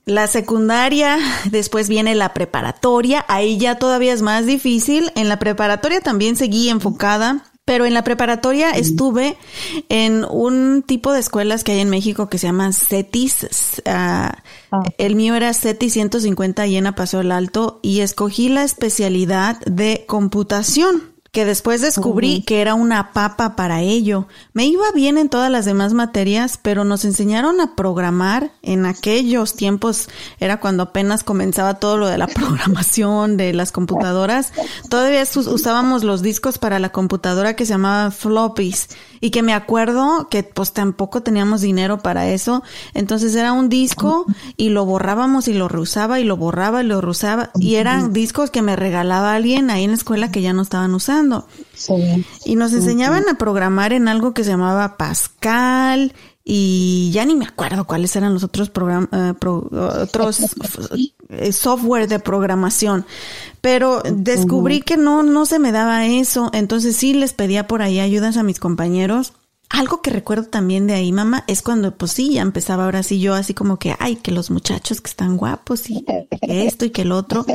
[0.05, 1.19] La secundaria,
[1.51, 5.13] después viene la preparatoria, ahí ya todavía es más difícil.
[5.15, 9.39] En la preparatoria también seguí enfocada, pero en la preparatoria estuve
[9.89, 13.81] en un tipo de escuelas que hay en México que se llaman CETIS.
[13.87, 14.85] ah, Ah.
[14.97, 20.05] El mío era CETIS 150 y en Paso el Alto y escogí la especialidad de
[20.09, 24.27] computación que después descubrí que era una papa para ello.
[24.53, 29.55] Me iba bien en todas las demás materias, pero nos enseñaron a programar en aquellos
[29.55, 34.53] tiempos, era cuando apenas comenzaba todo lo de la programación de las computadoras.
[34.91, 38.91] Todavía us- usábamos los discos para la computadora que se llamaban floppies
[39.23, 42.65] y que me acuerdo que pues tampoco teníamos dinero para eso.
[42.93, 47.01] Entonces era un disco y lo borrábamos y lo reusaba y lo borraba y lo
[47.01, 50.63] reusaba y eran discos que me regalaba alguien ahí en la escuela que ya no
[50.63, 51.47] estaban usando.
[51.73, 52.27] Sí.
[52.45, 56.13] Y nos enseñaban a programar en algo que se llamaba Pascal
[56.45, 61.13] y ya ni me acuerdo cuáles eran los otros programas, otros eh,
[61.53, 63.07] software de programación.
[63.61, 66.51] Pero descubrí que no, no se me daba eso.
[66.53, 69.33] Entonces sí les pedía por ahí ayudas a mis compañeros.
[69.73, 73.21] Algo que recuerdo también de ahí, mamá, es cuando, pues sí, ya empezaba ahora sí
[73.21, 76.05] yo así como que, ay, que los muchachos que están guapos y
[76.43, 77.47] esto y que el otro.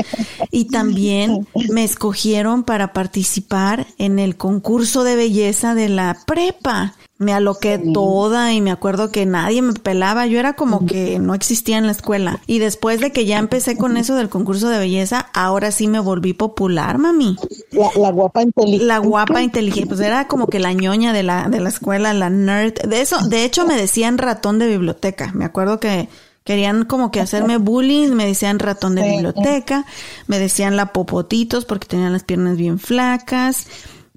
[0.49, 6.95] Y también me escogieron para participar en el concurso de belleza de la prepa.
[7.19, 10.27] Me aloqué toda y me acuerdo que nadie me pelaba.
[10.27, 12.41] Yo era como que no existía en la escuela.
[12.45, 15.99] Y después de que ya empecé con eso del concurso de belleza, ahora sí me
[15.99, 17.35] volví popular, mami.
[17.71, 18.85] La, la guapa inteligente.
[18.85, 22.29] La guapa inteligente, pues era como que la ñoña de la, de la escuela, la
[22.29, 22.73] nerd.
[22.87, 25.31] De eso, de hecho me decían ratón de biblioteca.
[25.33, 26.09] Me acuerdo que
[26.43, 29.85] querían como que hacerme bullying, me decían ratón de biblioteca,
[30.27, 33.65] me decían la popotitos porque tenían las piernas bien flacas,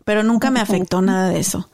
[0.04, 1.69] pero nunca me afectó nada de eso.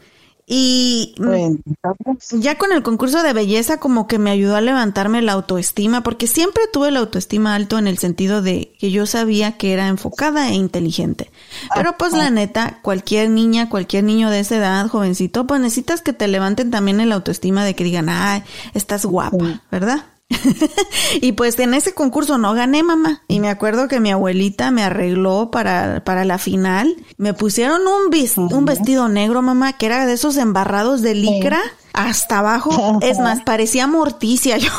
[0.49, 2.29] Y mm, Bueno, ¿sabes?
[2.31, 6.29] ya con el concurso de belleza como que me ayudó a levantarme la autoestima, porque
[6.29, 10.49] siempre tuve la autoestima alto en el sentido de que yo sabía que era enfocada
[10.49, 11.33] e inteligente.
[11.75, 16.13] Pero pues la neta, cualquier niña, cualquier niño de esa edad, jovencito, pues necesitas que
[16.13, 20.05] te levanten también el autoestima de que digan, ay, estás guapa, ¿verdad?
[21.21, 23.23] y pues en ese concurso no gané, mamá.
[23.29, 26.97] Y me acuerdo que mi abuelita me arregló para, para la final.
[27.17, 31.61] Me pusieron un, vis- un vestido negro, mamá, que era de esos embarrados de licra.
[31.93, 32.99] hasta abajo.
[33.03, 34.71] Es más, parecía morticia yo.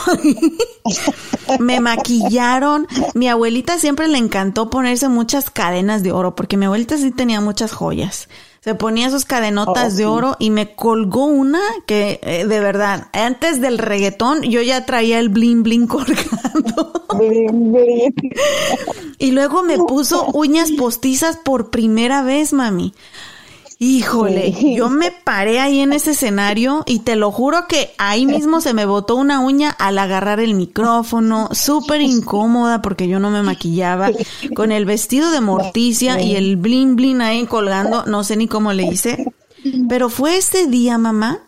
[1.60, 2.88] me maquillaron.
[3.13, 7.41] Mi abuelita siempre le encantó ponerse muchas cadenas de oro, porque mi abuelita sí tenía
[7.41, 8.27] muchas joyas.
[8.67, 10.03] Se ponía sus cadenotas Oh, de sí.
[10.03, 15.19] oro y me colgó una que, eh, de verdad, antes del reggaetón yo ya traía
[15.19, 16.91] el bling bling colgando.
[19.19, 22.93] Y luego me puso uñas postizas por primera vez, mami.
[23.79, 24.75] Híjole, Sí.
[24.75, 28.73] yo me paré ahí en ese escenario y te lo juro que ahí mismo se
[28.73, 34.09] me botó una uña al agarrar el micrófono, súper incómoda porque yo no me maquillaba,
[34.55, 38.73] con el vestido de morticia y el blin blin ahí colgando, no sé ni cómo
[38.73, 39.31] le hice.
[39.87, 41.43] Pero fue ese día, mamá,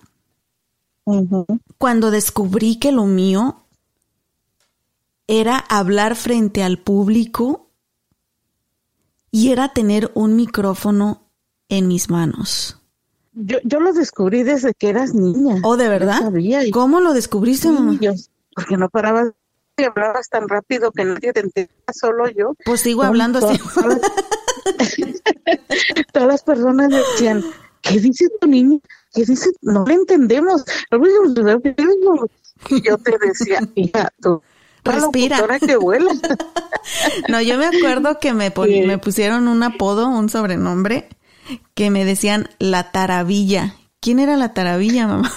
[1.79, 3.63] cuando descubrí que lo mío
[5.25, 7.71] era hablar frente al público
[9.31, 11.28] y era tener un micrófono
[11.69, 12.77] en mis manos.
[13.33, 15.61] Yo, yo lo descubrí desde que eras niña.
[15.63, 16.19] ¿Oh, de verdad?
[16.19, 17.97] sabía ¿Cómo lo descubriste, mamá?
[18.01, 18.11] yo-
[18.55, 19.29] porque no parabas
[19.77, 22.55] y hablabas tan rápido que nadie te entendía, solo yo.
[22.65, 23.57] Pues sigo hablando así.
[23.73, 24.01] todas-
[26.11, 27.43] Todas las personas decían,
[27.81, 28.79] ¿qué dice tu niña?
[29.13, 29.49] ¿Qué dice?
[29.61, 30.63] No le entendemos.
[32.69, 34.41] Y yo te decía, hija, tú,
[34.83, 35.39] Respira.
[35.59, 36.11] que vuela.
[37.29, 38.81] No, yo me acuerdo que me, pon- Sí.
[38.81, 41.07] me pusieron un apodo, un sobrenombre,
[41.73, 43.75] que me decían la taravilla.
[43.99, 45.31] ¿Quién era la taravilla, mamá?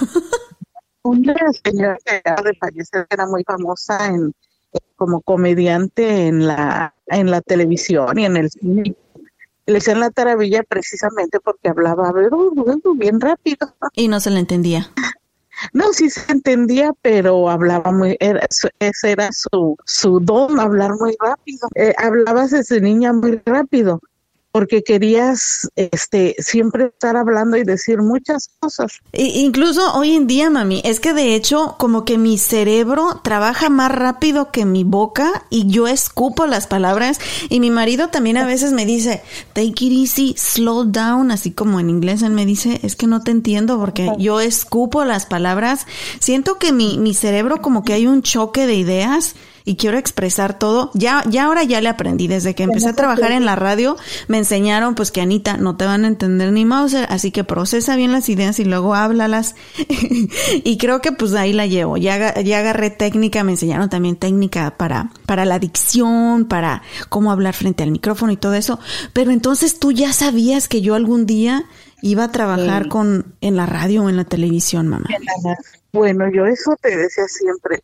[1.02, 4.32] Una señora que de fallecer, era muy famosa en
[4.96, 8.94] como comediante en la en la televisión y en el cine.
[9.66, 12.12] Le decían la taravilla precisamente porque hablaba
[12.96, 13.74] bien rápido.
[13.94, 14.90] Y no se le entendía.
[15.72, 18.46] No, sí se entendía, pero hablaba muy, era,
[18.78, 21.68] ese era su, su don, hablar muy rápido.
[21.74, 24.00] Eh, hablabas desde niña muy rápido,
[24.52, 29.00] porque querías este, siempre estar hablando y decir muchas cosas.
[29.12, 33.90] Incluso hoy en día, mami, es que de hecho como que mi cerebro trabaja más
[33.90, 37.18] rápido que mi boca y yo escupo las palabras.
[37.48, 39.22] Y mi marido también a veces me dice,
[39.54, 43.22] take it easy, slow down, así como en inglés él me dice, es que no
[43.22, 45.86] te entiendo porque yo escupo las palabras,
[46.20, 50.58] siento que mi, mi cerebro como que hay un choque de ideas y quiero expresar
[50.58, 50.90] todo.
[50.94, 52.28] Ya, ya ahora ya le aprendí.
[52.28, 53.96] Desde que empecé a trabajar en la radio,
[54.28, 57.96] me enseñaron pues que Anita, no te van a entender ni Mauser, así que procesa
[57.96, 59.54] bien las ideas y luego háblalas.
[60.64, 61.96] y creo que pues ahí la llevo.
[61.96, 67.54] Ya, ya agarré técnica, me enseñaron también técnica para, para la dicción, para cómo hablar
[67.54, 68.78] frente al micrófono y todo eso.
[69.12, 71.64] Pero entonces tú ya sabías que yo algún día
[72.02, 72.88] iba a trabajar Sí.
[72.88, 75.06] con, en la radio o en la televisión, mamá.
[75.92, 77.82] Bueno, yo eso te decía siempre.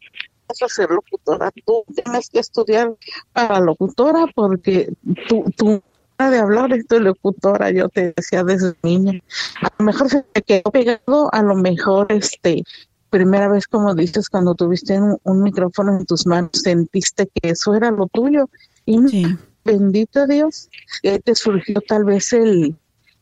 [0.49, 2.95] A ser locutora, tú tienes que estudiar
[3.33, 4.91] para locutora porque
[5.29, 5.83] tú, tú
[6.19, 9.21] de hablar es tu locutora, yo te decía desde niña.
[9.61, 12.65] A lo mejor se te quedó pegado, a lo mejor este
[13.11, 17.75] primera vez como dices cuando tuviste un, un micrófono en tus manos sentiste que eso
[17.75, 18.49] era lo tuyo
[18.85, 19.37] y Sí.
[19.65, 20.69] bendito Dios,
[21.05, 22.75] ahí te surgió tal vez el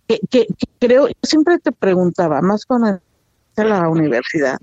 [0.09, 3.01] que, que- que creo, yo siempre te preguntaba, más cuando
[3.59, 4.59] a la universidad,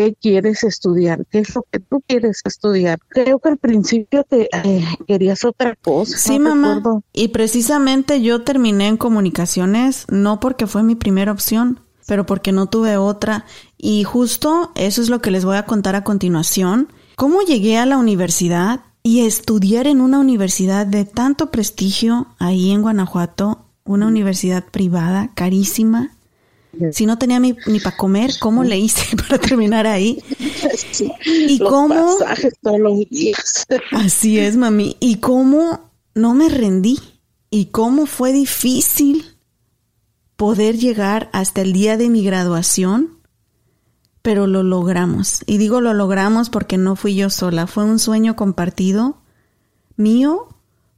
[0.00, 1.26] ¿qué quieres estudiar?
[1.30, 2.98] ¿Qué es lo que tú quieres estudiar?
[3.08, 6.16] Creo que al principio te eh, querías otra cosa.
[6.16, 6.76] Sí, no mamá.
[6.76, 7.02] recuerdo.
[7.12, 12.66] Y precisamente yo terminé en comunicaciones no porque fue mi primera opción, pero porque no
[12.66, 13.44] tuve otra.
[13.76, 16.88] Y justo eso es lo que les voy a contar a continuación.
[17.16, 22.80] ¿Cómo llegué a la universidad y estudiar en una universidad de tanto prestigio ahí en
[22.80, 23.66] Guanajuato?
[23.84, 26.12] Una universidad privada, carísima.
[26.92, 30.22] Si no tenía ni, ni para comer, ¿cómo le hice para terminar ahí?
[30.92, 32.18] Sí, ¿Y los cómo?
[32.18, 33.66] pasajes todos los días.
[33.92, 34.96] Así es, mami.
[35.00, 36.98] ¿Y cómo no me rendí?
[37.50, 39.36] ¿Y cómo fue difícil
[40.36, 43.18] poder llegar hasta el día de mi graduación?
[44.22, 45.42] Pero lo logramos.
[45.46, 47.66] Y digo lo logramos porque no fui yo sola.
[47.66, 49.22] Fue un sueño compartido
[49.96, 50.48] mío,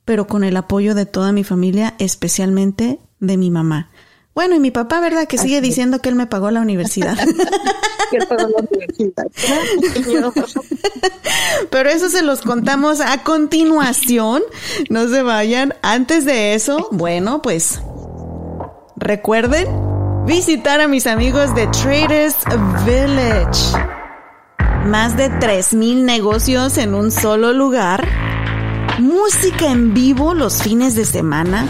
[0.05, 3.91] pero con el apoyo de toda mi familia, especialmente de mi mamá.
[4.35, 5.27] Bueno, y mi papá, ¿verdad?
[5.27, 7.17] Que sigue diciendo que él me pagó la universidad.
[8.11, 9.27] Que para la universidad.
[11.71, 14.43] Pero eso se los contamos a continuación.
[14.91, 15.75] No se vayan.
[15.81, 17.81] Antes de eso, bueno, pues
[18.97, 19.67] recuerden
[20.27, 22.37] visitar a mis amigos de Traders
[22.85, 23.79] Village.
[24.85, 28.07] Más de 3.000 negocios en un solo lugar.
[28.99, 31.67] Música en vivo los fines de semana.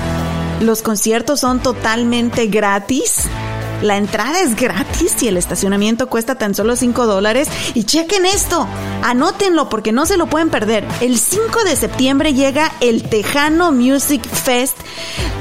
[0.61, 3.29] Los conciertos son totalmente gratis.
[3.83, 7.49] La entrada es gratis y el estacionamiento cuesta tan solo 5 dólares.
[7.75, 8.69] Y chequen esto,
[9.03, 10.87] anótenlo porque no se lo pueden perder.
[11.01, 14.77] El 5 de septiembre llega el Tejano Music Fest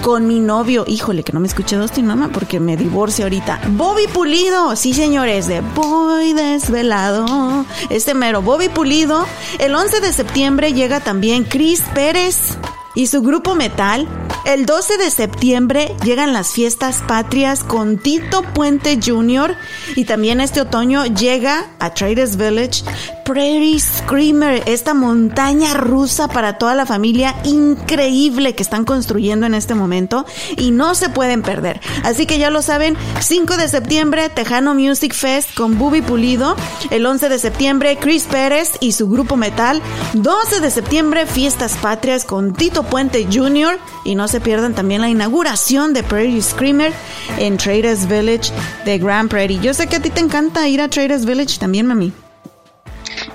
[0.02, 0.86] con mi novio.
[0.88, 3.62] Híjole, que no me escuché Dustin, mamá, porque me divorcio ahorita.
[3.70, 7.66] Bobby Pulido, sí señores, de Voy Desvelado.
[7.92, 9.28] Este mero, Bobby Pulido.
[9.60, 12.58] El 11 de septiembre llega también Chris Pérez
[12.96, 14.08] y su grupo metal.
[14.46, 19.56] El 12 de septiembre llegan las fiestas patrias con Tito Puente Jr.
[19.96, 22.84] y también este otoño llega a Traders Village
[23.24, 29.76] Prairie Screamer, esta montaña rusa para toda la familia increíble que están construyendo en este
[29.76, 30.26] momento
[30.58, 31.80] y no se pueden perder.
[32.04, 36.56] Así que ya lo saben, 5 de septiembre Tejano Music Fest con Bubi Pulido,
[36.90, 39.82] el 11 de septiembre Chris Pérez y su grupo metal,
[40.14, 43.80] 12 de septiembre Fiestas Patrias con Tito Puente Jr.
[44.06, 46.94] y no se pierdan también la inauguración de Prairie Screamer
[47.38, 48.52] en Traders Village
[48.86, 49.60] de Grand Prairie.
[49.62, 52.12] Yo sé que a ti te encanta ir a Traders Village también, mami.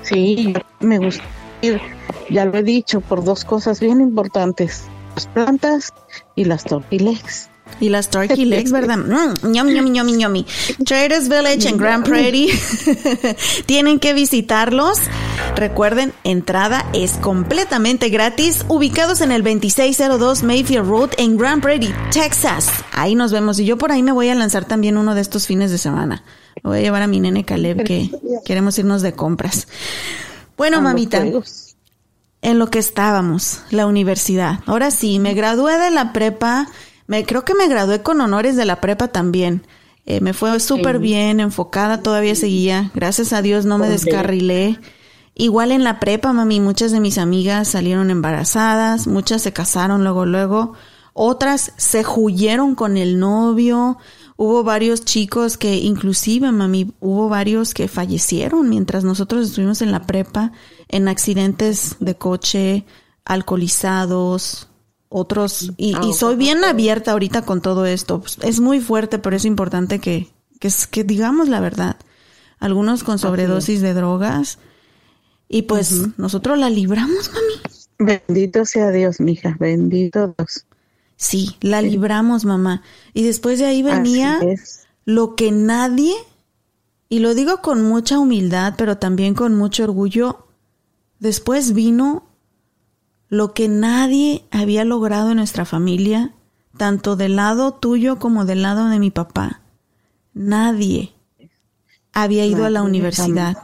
[0.03, 1.23] Sí, me gusta
[1.61, 1.81] ir,
[2.29, 4.85] ya lo he dicho, por dos cosas bien importantes,
[5.15, 5.93] las plantas
[6.35, 7.49] y las tortilegs.
[7.79, 8.97] Y las turkey legs, ¿verdad?
[9.07, 10.45] Mm, ñomi, ñomi, ñomi, ñomi.
[10.85, 12.51] Traders Village en Grand Prairie.
[13.65, 14.99] Tienen que visitarlos.
[15.55, 18.65] Recuerden, entrada es completamente gratis.
[18.67, 22.69] Ubicados en el 2602 Mayfield Road en Grand Prairie, Texas.
[22.91, 23.59] Ahí nos vemos.
[23.59, 26.23] Y yo por ahí me voy a lanzar también uno de estos fines de semana.
[26.63, 28.09] Voy a llevar a mi nene Caleb que
[28.45, 29.67] queremos irnos de compras.
[30.57, 31.23] Bueno, mamita,
[32.41, 34.59] en lo que estábamos, la universidad.
[34.65, 36.67] Ahora sí, me gradué de la prepa.
[37.07, 39.65] Me creo que me gradué con honores de la prepa también.
[40.05, 42.91] Eh, me fue súper bien, enfocada, todavía seguía.
[42.93, 44.79] Gracias a Dios no me descarrilé.
[45.33, 50.25] Igual en la prepa, mami, muchas de mis amigas salieron embarazadas, muchas se casaron luego,
[50.25, 50.73] luego,
[51.13, 53.97] otras se huyeron con el novio,
[54.39, 60.05] Hubo varios chicos que inclusive, mami, hubo varios que fallecieron mientras nosotros estuvimos en la
[60.05, 60.51] prepa
[60.89, 62.85] en accidentes de coche,
[63.25, 64.67] alcoholizados,
[65.09, 65.73] otros.
[65.77, 68.21] Y, Ah, y soy bien abierta ahorita con todo esto.
[68.21, 70.29] Pues, Es muy fuerte, pero es importante que,
[70.59, 71.97] que, digamos la verdad.
[72.59, 74.59] Algunos con sobredosis de drogas.
[75.49, 78.19] Y pues nosotros la libramos, mami.
[78.27, 80.65] Bendito sea Dios, mija, bendito Dios.
[81.15, 82.83] Sí, la libramos, mamá.
[83.13, 84.39] Y después de ahí venía
[85.05, 86.13] lo que nadie,
[87.09, 90.47] y lo digo con mucha humildad, pero también con mucho orgullo,
[91.19, 92.26] después vino
[93.29, 96.33] lo que nadie había logrado en nuestra familia,
[96.77, 99.61] tanto del lado tuyo como del lado de mi papá.
[100.33, 101.13] Nadie
[102.13, 103.57] había ido a la universidad.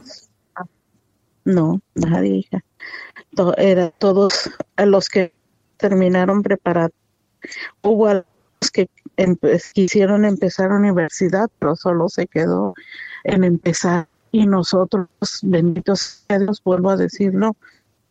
[1.44, 2.64] No, nadie, hija.
[3.56, 5.32] Era todos los que
[5.76, 6.92] terminaron preparado.
[7.82, 12.74] Hubo a los que empe- quisieron empezar universidad, pero solo se quedó
[13.24, 14.08] en empezar.
[14.32, 15.06] Y nosotros,
[15.42, 17.56] benditos sea Dios, vuelvo a decirlo,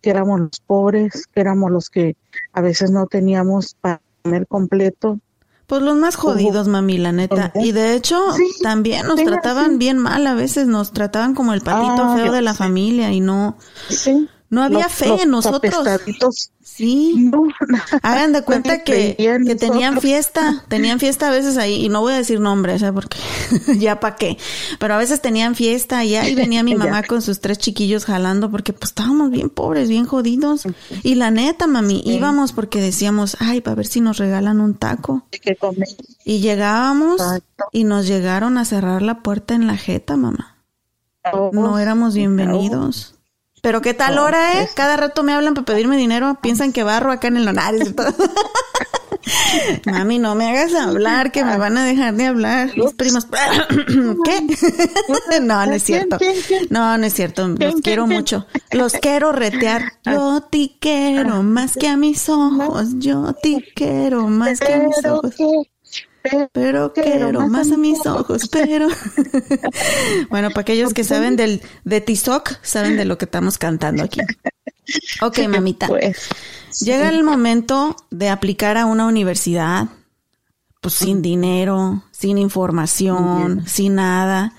[0.04, 2.16] que éramos los pobres, que éramos los que
[2.52, 5.18] a veces no teníamos para comer completo.
[5.66, 7.54] Pues los más jodidos, mami, la neta.
[7.56, 9.78] Y de hecho, Sí, también nos sí, trataban sí.
[9.78, 13.22] bien mal a veces, nos trataban como el patito Ah, feo de la familia y
[13.22, 14.28] no, Sí.
[14.54, 15.74] No había Los- fe los en nosotros.
[16.64, 17.14] Sí.
[17.32, 17.44] no,
[18.02, 22.14] Hagan de cuenta que, que tenían fiesta, tenían fiesta a veces ahí, y no voy
[22.14, 22.92] a decir nombres, ¿eh?
[22.94, 23.18] porque
[23.80, 24.38] ya pa' qué,
[24.80, 28.50] pero a veces tenían fiesta y ahí venía mi mamá con sus tres chiquillos jalando
[28.52, 30.64] porque pues estábamos bien pobres, bien jodidos.
[31.04, 35.28] Y la neta, mami, íbamos porque decíamos, ay, para ver si nos regalan un taco.
[35.32, 35.58] que.
[36.26, 37.66] Y llegábamos Exacto.
[37.72, 40.58] y nos llegaron a cerrar la puerta en la jeta, mamá.
[41.52, 43.16] No éramos bienvenidos.
[43.64, 44.64] Pero qué tal hora, ¿eh?
[44.64, 46.38] es- Cada rato me hablan para pedirme dinero.
[46.42, 47.94] Piensan que barro acá en el Lonares.
[49.86, 52.72] Mami, no me hagas hablar, que me van a dejar de hablar.
[52.78, 53.26] Mis primos.
[54.26, 55.40] ¿Qué?
[55.42, 56.18] no, no es cierto.
[56.70, 57.48] No, no es cierto.
[57.48, 58.46] Los quiero mucho.
[58.72, 59.94] Los quiero retear.
[60.06, 62.90] Yo te quiero más que a mis ojos.
[62.98, 65.36] Yo te quiero más que a mis ojos.
[66.52, 68.88] Pero quiero más a mis ojos, pero...
[70.30, 74.22] bueno, para aquellos que saben del de Tizoc, saben de lo que estamos cantando aquí.
[75.22, 75.88] Ok, mamita.
[75.88, 76.30] pues,
[76.82, 79.90] Llega el momento de aplicar a una universidad,
[80.82, 84.54] pues sin dinero, sin información, sin nada.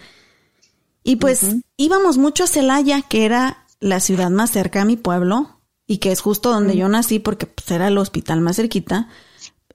[1.03, 5.61] Y pues íbamos mucho a Celaya, que era la ciudad más cerca a mi pueblo
[5.87, 9.09] y que es justo donde yo nací porque pues, era el hospital más cerquita.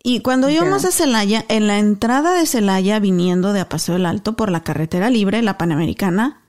[0.02, 4.06] Y cuando íbamos a Celaya, en la entrada de Celaya, viniendo de a Paseo del
[4.06, 6.42] Alto por la carretera libre, la Panamericana,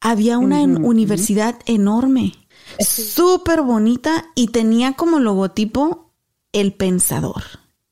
[0.00, 2.34] había una universidad enorme,
[2.78, 6.12] súper bonita y tenía como logotipo
[6.52, 7.42] el pensador.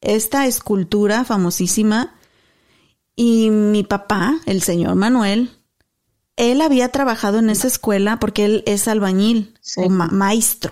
[0.01, 2.15] Esta escultura famosísima.
[3.17, 5.51] Y mi papá, el señor Manuel,
[6.37, 9.81] él había trabajado en esa escuela porque él es albañil Sí.
[9.85, 10.71] o ma- maestro.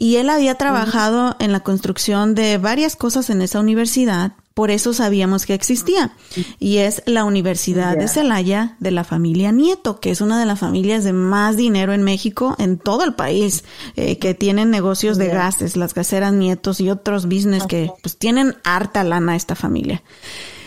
[0.00, 4.92] Y él había trabajado en la construcción de varias cosas en esa universidad, por eso
[4.92, 6.12] sabíamos que existía.
[6.60, 10.60] Y es la Universidad de Celaya de la familia Nieto, que es una de las
[10.60, 13.64] familias de más dinero en México, en todo el país,
[13.96, 18.56] eh, que tienen negocios de gases, las gaseras Nietos y otros business que pues tienen
[18.62, 20.04] harta lana esta familia.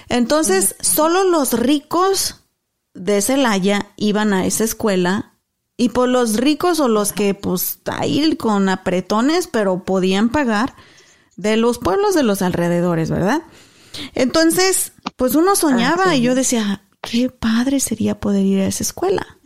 [0.09, 2.41] Entonces, solo los ricos
[2.93, 5.30] de Celaya iban a esa escuela
[5.81, 10.75] y por los ricos o los que pues ahí con apretones, pero podían pagar
[11.37, 13.41] de los pueblos de los alrededores, ¿verdad?
[14.13, 18.83] Entonces, pues uno soñaba ah, y yo decía, qué padre sería poder ir a esa
[18.83, 19.39] escuela.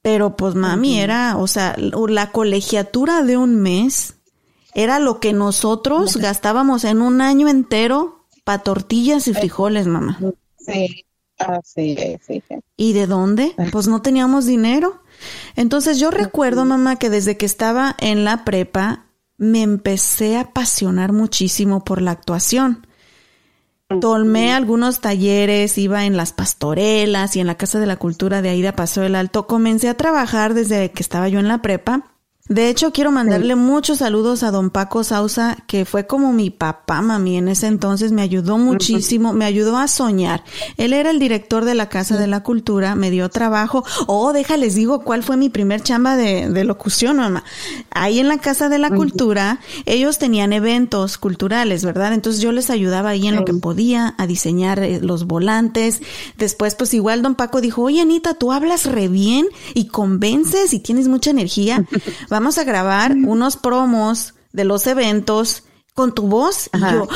[0.00, 4.14] Pero pues mami era, o sea, la colegiatura de un mes
[4.74, 10.18] era lo que nosotros gastábamos en un año entero para tortillas y frijoles, mamá.
[10.56, 11.04] Sí,
[11.36, 12.42] así sí.
[12.78, 13.54] ¿Y de dónde?
[13.72, 15.02] Pues no teníamos dinero.
[15.56, 19.06] Entonces yo recuerdo, mamá, que desde que estaba en la prepa
[19.36, 22.86] me empecé a apasionar muchísimo por la actuación.
[24.00, 28.50] Tomé algunos talleres, iba en las pastorelas y en la Casa de la Cultura de
[28.50, 29.48] Aida Paso del Alto.
[29.48, 32.09] Comencé a trabajar desde que estaba yo en la prepa
[32.50, 37.00] de hecho, quiero mandarle muchos saludos a don Paco Sausa, que fue como mi papá,
[37.00, 40.42] mami, en ese entonces me ayudó muchísimo, me ayudó a soñar.
[40.76, 43.84] Él era el director de la Casa de la Cultura, me dio trabajo.
[44.08, 47.44] Oh, déjales digo cuál fue mi primer chamba de, locución, mamá.
[47.92, 52.14] Ahí en la Casa de la Cultura, ellos tenían eventos culturales, ¿verdad?
[52.14, 56.02] Entonces yo les ayudaba ahí en lo que podía, a diseñar eh, los volantes.
[56.36, 60.80] Después, pues igual don Paco dijo, oye, Anita, tú hablas re bien y convences y
[60.80, 61.84] tienes mucha energía.
[62.40, 66.70] vamos a grabar unos promos de los eventos con tu voz.
[66.72, 67.06] Y yo,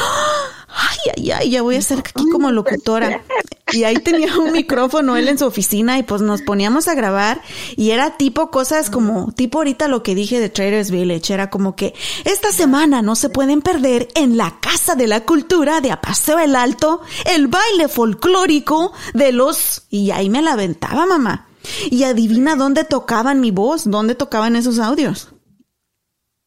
[0.68, 3.24] ay, ay, ay, ya voy a ser aquí como locutora.
[3.72, 7.40] Y ahí tenía un micrófono él en su oficina y pues nos poníamos a grabar
[7.74, 11.74] y era tipo cosas como, tipo ahorita lo que dije de Traders Village, era como
[11.74, 11.94] que
[12.24, 16.54] esta semana no se pueden perder en la Casa de la Cultura de Apaseo el
[16.54, 19.86] Alto el baile folclórico de los...
[19.88, 21.46] Y ahí me la aventaba, mamá.
[21.90, 25.28] Y adivina dónde tocaban mi voz, dónde tocaban esos audios.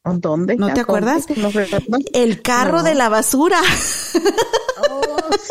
[0.03, 0.55] ¿Dónde?
[0.55, 1.26] ¿No te acuerdas?
[2.13, 3.59] el carro de la basura.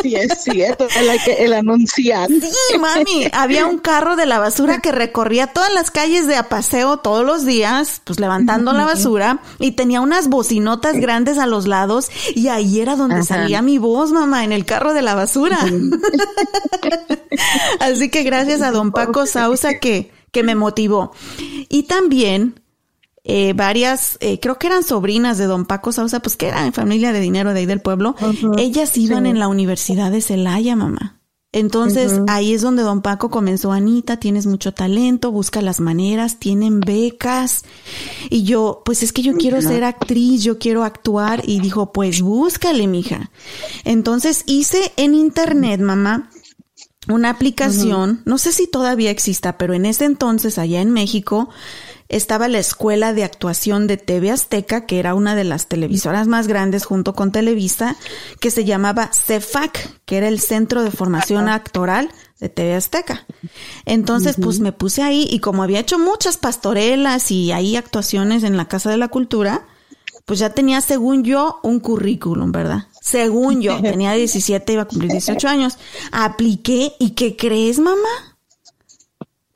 [0.03, 1.09] Sí, es cierto, el,
[1.39, 2.47] el anunciante.
[2.47, 6.99] Sí, mami, había un carro de la basura que recorría todas las calles de Apaseo
[6.99, 12.11] todos los días, pues levantando la basura, y tenía unas bocinotas grandes a los lados,
[12.35, 15.59] y ahí era donde salía mi voz, mamá, en el carro de la basura.
[17.81, 21.13] Así que gracias a don Paco Sausa que, que me motivó.
[21.69, 22.61] Y también
[23.29, 27.13] eh, varias, eh, creo que eran sobrinas de don Paco Sausa, pues que eran familia
[27.13, 28.15] de dinero de ahí del pueblo,
[28.57, 31.21] ellas iban en la Universidad de Celaya, mamá.
[31.53, 36.81] Entonces ahí es donde don Paco comenzó, Anita, tienes mucho talento, busca las maneras, tienen
[36.81, 37.65] becas.
[38.29, 41.43] Y yo, pues es que yo quiero ser actriz, yo quiero actuar.
[41.47, 43.31] Y dijo, pues búscale, mija.
[43.85, 46.29] Entonces hice en internet, mamá,
[47.09, 51.49] una aplicación, no sé si todavía exista, pero en ese entonces allá en México
[52.09, 56.47] estaba la Escuela de Actuación de TV Azteca, que era una de las televisoras más
[56.47, 57.97] grandes junto con Televisa,
[58.41, 63.27] que se llamaba CEFAC, que era el Centro de Formación Actoral de TV Azteca.
[63.85, 68.57] Entonces, pues me puse ahí y como había hecho muchas pastorelas y ahí actuaciones en
[68.57, 69.67] la Casa de la Cultura,
[70.27, 72.89] pues ya tenía, según yo, un currículum, ¿verdad?
[73.01, 75.79] Según yo, tenía 17, iba a cumplir 18 años.
[76.13, 78.36] Apliqué y ¿qué crees, mamá?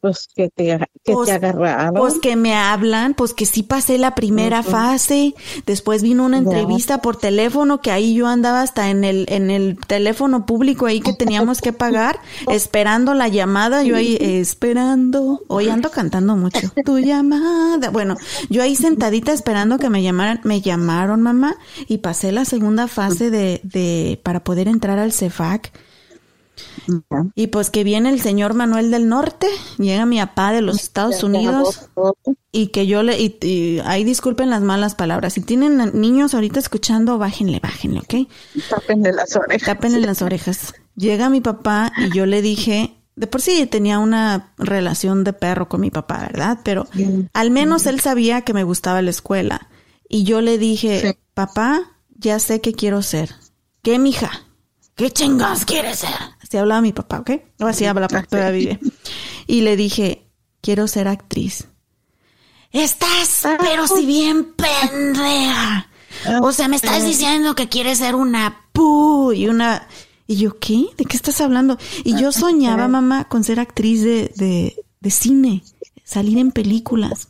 [0.01, 1.95] Pues que te, que pues, te agarraron.
[1.95, 5.35] Pues que me hablan, pues que sí pasé la primera fase,
[5.67, 9.79] después vino una entrevista por teléfono que ahí yo andaba hasta en el, en el
[9.87, 15.91] teléfono público ahí que teníamos que pagar, esperando la llamada, yo ahí esperando, hoy ando
[15.91, 18.17] cantando mucho, tu llamada, bueno,
[18.49, 21.57] yo ahí sentadita esperando que me llamaran, me llamaron mamá
[21.89, 25.73] y pasé la segunda fase de, de, para poder entrar al CEFAC
[27.35, 29.47] y pues que viene el señor Manuel del Norte,
[29.79, 31.89] llega mi papá de los Estados Unidos
[32.53, 37.19] y que yo le, y, ahí disculpen las malas palabras, si tienen niños ahorita escuchando,
[37.19, 38.29] bájenle, bájenle, ¿ok?
[38.69, 39.67] Tápenle las orejas.
[39.67, 40.75] Tápenle las orejas.
[40.97, 45.69] Llega mi papá y yo le dije, de por sí tenía una relación de perro
[45.69, 46.59] con mi papá, ¿verdad?
[46.65, 46.87] Pero
[47.33, 49.69] al menos él sabía que me gustaba la escuela.
[50.09, 51.83] Y yo le dije, papá,
[52.17, 53.35] ya sé qué quiero ser.
[53.83, 54.31] ¿Qué, mija?
[54.95, 56.11] ¿Qué chingas quieres ser?
[56.51, 57.31] Así hablaba mi papá, ¿ok?
[57.61, 58.81] O así habla todavía vive.
[59.47, 60.27] Y le dije,
[60.61, 61.69] quiero ser actriz.
[62.73, 65.89] Estás, pero si bien pendeja.
[66.43, 69.87] O sea, me estás diciendo que quieres ser una pu y una...
[70.27, 70.87] Y yo, ¿qué?
[70.97, 71.79] ¿De qué estás hablando?
[72.03, 75.63] Y yo soñaba, mamá, con ser actriz de, de, de cine,
[76.03, 77.29] salir en películas.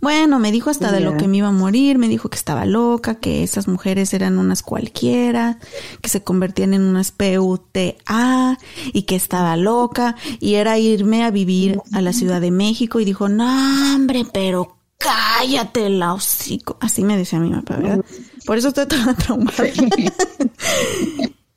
[0.00, 2.66] Bueno, me dijo hasta de lo que me iba a morir, me dijo que estaba
[2.66, 5.58] loca, que esas mujeres eran unas cualquiera,
[6.00, 8.58] que se convertían en unas PUTA
[8.92, 13.04] y que estaba loca y era irme a vivir a la Ciudad de México y
[13.04, 16.76] dijo, no, hombre, pero cállate la hocico.
[16.80, 18.04] Así me decía mi papá, ¿verdad?
[18.44, 19.64] Por eso estoy toda traumada.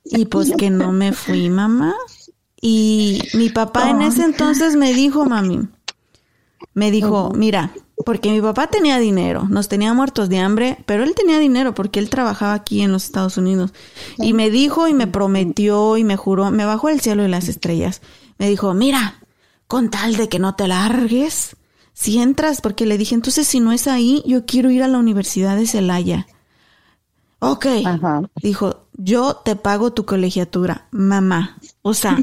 [0.03, 1.95] y pues que no me fui, mamá.
[2.61, 5.61] Y mi papá en ese entonces me dijo, mami,
[6.73, 7.71] me dijo, mira,
[8.05, 11.99] porque mi papá tenía dinero, nos tenía muertos de hambre, pero él tenía dinero porque
[11.99, 13.73] él trabajaba aquí en los Estados Unidos.
[14.17, 17.49] Y me dijo y me prometió y me juró, me bajó el cielo y las
[17.49, 18.01] estrellas.
[18.37, 19.15] Me dijo, mira,
[19.67, 21.57] con tal de que no te largues,
[21.93, 24.99] si entras, porque le dije, entonces si no es ahí, yo quiero ir a la
[24.99, 26.27] Universidad de Celaya.
[27.39, 27.65] Ok.
[28.41, 31.57] Dijo, yo te pago tu colegiatura, mamá.
[31.81, 32.17] O sea,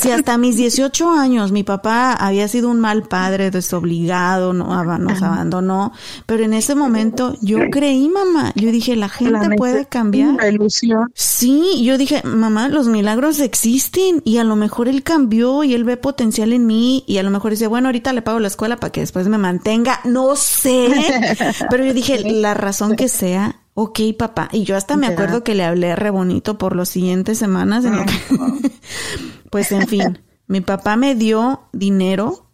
[0.00, 5.22] si hasta mis 18 años mi papá había sido un mal padre, desobligado, no, nos
[5.22, 5.92] abandonó,
[6.26, 8.52] pero en ese momento yo creí, mamá.
[8.54, 10.34] Yo dije, la gente puede cambiar.
[10.34, 11.10] La ilusión.
[11.14, 15.82] Sí, yo dije, mamá, los milagros existen y a lo mejor él cambió y él
[15.82, 18.76] ve potencial en mí y a lo mejor dice, bueno, ahorita le pago la escuela
[18.76, 20.00] para que después me mantenga.
[20.04, 20.88] No sé,
[21.70, 24.48] pero yo dije, la razón que sea, Ok, papá.
[24.52, 27.84] Y yo hasta me acuerdo que le hablé re bonito por las siguientes semanas.
[29.50, 32.50] pues en fin, mi papá me dio dinero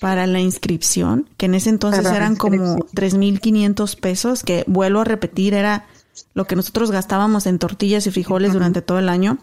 [0.00, 5.54] para la inscripción, que en ese entonces eran como 3.500 pesos, que vuelvo a repetir,
[5.54, 5.86] era
[6.34, 9.38] lo que nosotros gastábamos en tortillas y frijoles durante todo el año.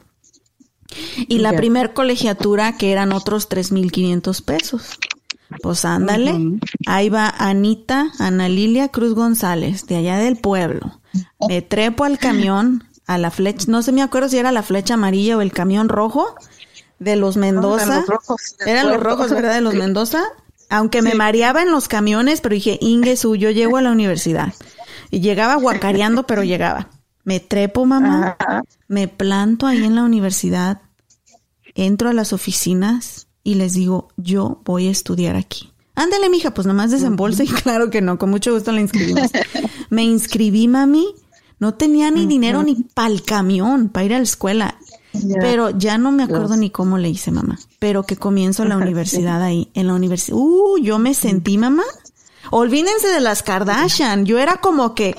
[1.28, 5.00] Y la primer colegiatura, que eran otros 3.500 pesos.
[5.62, 11.00] Pues ándale, ahí va Anita, Ana Lilia Cruz González, de allá del pueblo.
[11.48, 14.96] Me trepo al camión, a la flecha, no sé, me acuerdo si era la flecha
[14.96, 16.36] amarilla o el camión rojo
[17.00, 18.04] de los Mendoza.
[18.66, 19.56] eran los rojos, ¿verdad?
[19.56, 20.24] De los Mendoza.
[20.70, 24.54] Aunque me mareaba en los camiones, pero dije, Ingesu, yo llego a la universidad.
[25.12, 26.90] Y llegaba guacareando, pero llegaba.
[27.24, 28.38] Me trepo, mamá.
[28.88, 30.82] Me planto ahí en la universidad.
[31.76, 35.72] Entro a las oficinas y les digo, yo voy a estudiar aquí.
[35.96, 39.30] Ándale, mija, pues nomás desembolsa y claro que no, con mucho gusto la inscribimos.
[39.90, 41.14] Me inscribí, mami,
[41.60, 44.76] no tenía ni dinero ni para el camión, para ir a la escuela.
[45.40, 47.60] Pero ya no me acuerdo ni cómo le hice, mamá.
[47.78, 50.38] Pero que comienzo la universidad ahí, en la universidad.
[50.38, 51.84] Uh, yo me sentí, mamá.
[52.50, 54.26] Olvídense de las Kardashian.
[54.26, 55.16] Yo era como que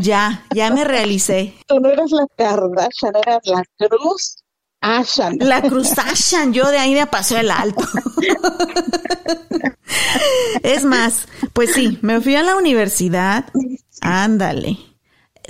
[0.00, 1.54] ya, ya me realicé.
[1.68, 4.36] Tú no eras la Kardashian, eras la Cruz
[4.80, 5.38] Ashan.
[5.40, 7.86] La Cruz Ashan, yo de ahí me pasó el alto.
[10.62, 13.46] es más, pues sí, me fui a la universidad.
[14.00, 14.78] Ándale.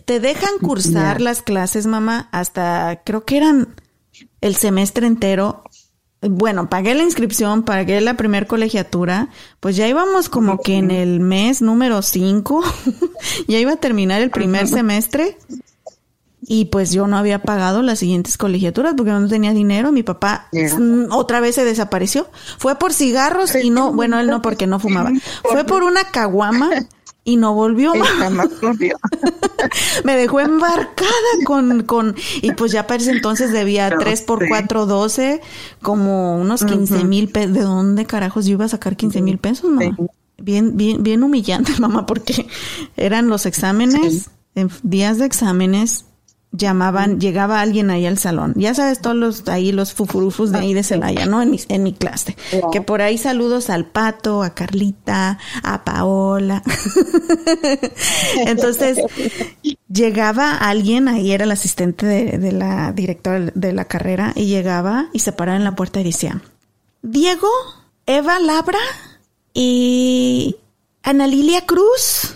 [0.05, 3.75] Te dejan cursar las clases, mamá, hasta creo que eran
[4.41, 5.65] el semestre entero.
[6.21, 9.29] Bueno, pagué la inscripción, pagué la primer colegiatura,
[9.61, 12.65] pues ya íbamos como que en el mes número 5,
[13.49, 15.37] ya iba a terminar el primer semestre
[16.49, 19.91] y pues yo no había pagado las siguientes colegiaturas porque no tenía dinero.
[19.91, 22.29] Mi papá mm, otra vez se desapareció.
[22.59, 25.11] Fue por cigarros y no, bueno, él no porque no fumaba.
[25.43, 26.71] Fue por una caguama
[27.25, 27.93] y no volvió.
[30.05, 31.11] Me dejó embarcada
[31.45, 35.41] con, con, y pues ya para ese entonces debía 3 por 4, 12,
[35.83, 37.55] como unos 15 mil pesos.
[37.55, 39.97] ¿De dónde carajos yo iba a sacar 15 mil pesos, mamá?
[40.39, 42.47] Bien, bien, bien humillante, mamá, porque
[42.97, 46.05] eran los exámenes, en días de exámenes,
[46.57, 48.55] llamaban, llegaba alguien ahí al salón.
[48.57, 51.43] Ya sabes, todos los ahí los fufurufus de ahí de Celaya, ¿no?
[51.43, 52.37] En mi, en mi clase.
[52.73, 56.63] Que por ahí saludos al Pato, a Carlita, a Paola.
[58.47, 58.99] Entonces,
[59.89, 65.09] llegaba alguien, ahí era el asistente de, de la directora de la carrera, y llegaba
[65.13, 66.41] y se paraba en la puerta y decía,
[67.03, 67.49] Diego,
[68.07, 68.79] Eva Labra
[69.55, 70.57] y
[71.03, 72.36] Ana Lilia Cruz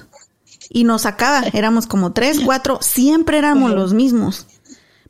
[0.70, 4.46] y nos sacaba, éramos como tres, cuatro, siempre éramos los mismos.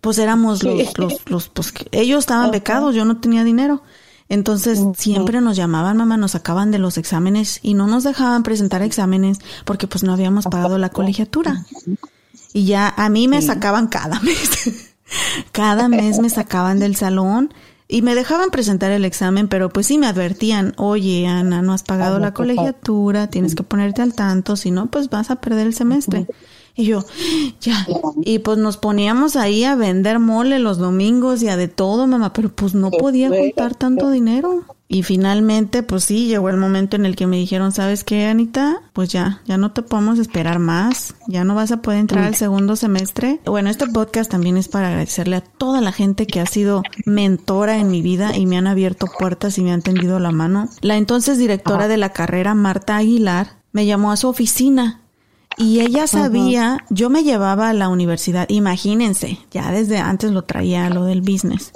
[0.01, 3.83] Pues éramos los, los, los, pues ellos estaban becados, yo no tenía dinero.
[4.31, 8.81] Entonces siempre nos llamaban, mamá, nos sacaban de los exámenes y no nos dejaban presentar
[8.81, 11.67] exámenes porque pues no habíamos pagado la colegiatura.
[12.55, 14.95] Y ya a mí me sacaban cada mes.
[15.53, 17.53] cada mes me sacaban del salón
[17.91, 21.82] y me dejaban presentar el examen, pero pues sí me advertían, oye Ana, no has
[21.82, 25.74] pagado la colegiatura, tienes que ponerte al tanto, si no, pues vas a perder el
[25.74, 26.26] semestre.
[26.75, 27.05] Y yo,
[27.61, 27.87] ya.
[28.25, 32.33] Y pues nos poníamos ahí a vender mole los domingos y a de todo, mamá,
[32.33, 34.64] pero pues no podía juntar tanto dinero.
[34.93, 38.83] Y finalmente, pues sí, llegó el momento en el que me dijeron, ¿sabes qué, Anita?
[38.93, 42.35] Pues ya, ya no te podemos esperar más, ya no vas a poder entrar al
[42.35, 43.39] segundo semestre.
[43.47, 47.79] Bueno, este podcast también es para agradecerle a toda la gente que ha sido mentora
[47.79, 50.68] en mi vida y me han abierto puertas y me han tendido la mano.
[50.81, 55.03] La entonces directora de la carrera, Marta Aguilar, me llamó a su oficina
[55.57, 60.88] y ella sabía, yo me llevaba a la universidad, imagínense, ya desde antes lo traía
[60.90, 61.72] lo del business.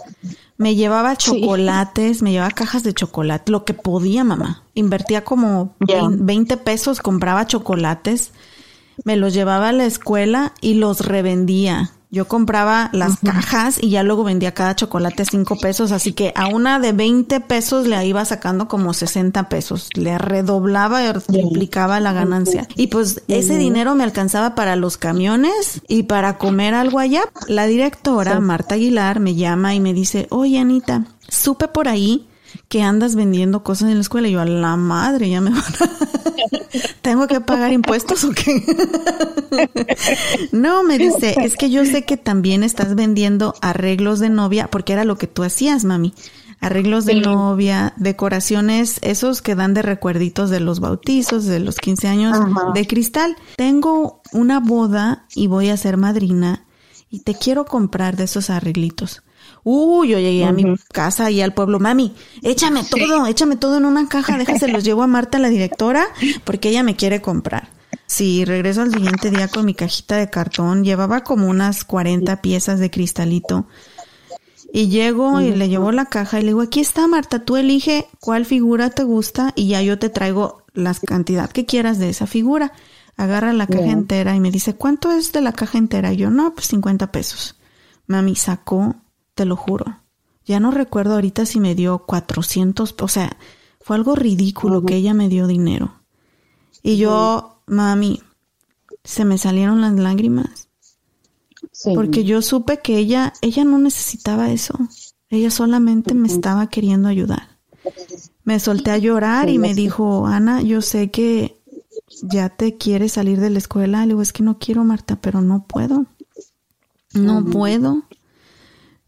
[0.57, 4.63] Me llevaba chocolates, me llevaba cajas de chocolate, lo que podía, mamá.
[4.75, 8.33] Invertía como 20 pesos, compraba chocolates,
[9.05, 11.91] me los llevaba a la escuela y los revendía.
[12.15, 16.47] Yo compraba las cajas y ya luego vendía cada chocolate cinco pesos, así que a
[16.47, 19.89] una de 20 pesos le iba sacando como 60 pesos.
[19.95, 22.69] Le redoblaba y triplicaba la ganancia.
[22.77, 27.23] Y pues ese dinero me alcanzaba para los camiones y para comer algo allá.
[27.49, 32.29] La directora, Marta Aguilar, me llama y me dice, oye Anita, supe por ahí
[32.69, 34.29] que andas vendiendo cosas en la escuela.
[34.29, 35.65] Y yo, a la madre, ya me van a...
[37.03, 38.63] ¿Tengo que pagar impuestos o qué?
[40.53, 44.93] no, me dice, es que yo sé que también estás vendiendo arreglos de novia, porque
[44.93, 46.15] era lo que tú hacías, mami.
[46.61, 52.09] Arreglos de novia, decoraciones, esos que dan de recuerditos de los bautizos, de los 15
[52.09, 52.39] años
[52.73, 53.37] de cristal.
[53.57, 56.65] Tengo una boda y voy a ser madrina
[57.11, 59.23] y te quiero comprar de esos arreglitos.
[59.65, 63.87] Uy, yo llegué a mi casa y al pueblo, mami, échame todo, échame todo en
[63.87, 66.07] una caja, déjase, los llevo a Marta, la directora,
[66.45, 67.71] porque ella me quiere comprar.
[68.07, 72.79] Sí, regreso al siguiente día con mi cajita de cartón, llevaba como unas 40 piezas
[72.79, 73.67] de cristalito.
[74.71, 78.09] Y llego y le llevo la caja y le digo, aquí está Marta, tú elige
[78.21, 82.27] cuál figura te gusta y ya yo te traigo la cantidad que quieras de esa
[82.27, 82.73] figura.
[83.17, 86.13] Agarra la caja entera y me dice, ¿cuánto es de la caja entera?
[86.13, 87.55] Y yo, no, pues 50 pesos.
[88.09, 88.97] Mami sacó
[89.35, 90.01] te lo juro.
[90.47, 93.37] Ya no recuerdo ahorita si me dio 400, o sea,
[93.81, 95.95] fue algo ridículo que ella me dio dinero.
[96.83, 98.23] Y yo, mami,
[99.03, 100.69] se me salieron las lágrimas.
[101.95, 104.75] Porque yo supe que ella, ella no necesitaba eso.
[105.31, 107.59] Ella solamente me estaba queriendo ayudar.
[108.45, 111.59] Me solté a llorar y me dijo, Ana, yo sé que
[112.23, 114.03] ya te quieres salir de la escuela.
[114.03, 116.05] Le digo, es que no quiero, Marta, pero no puedo.
[117.15, 118.03] No puedo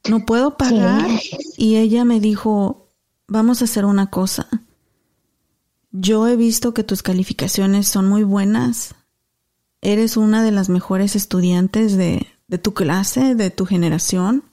[0.08, 1.08] no puedo pagar.
[1.56, 2.92] Y ella me dijo,
[3.26, 4.48] vamos a hacer una cosa.
[5.90, 8.94] Yo he visto que tus calificaciones son muy buenas.
[9.80, 14.44] Eres una de las mejores estudiantes de, de tu clase, de tu generación.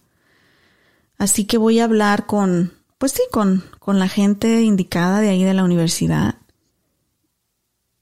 [1.17, 5.43] Así que voy a hablar con, pues sí, con, con la gente indicada de ahí
[5.43, 6.35] de la universidad.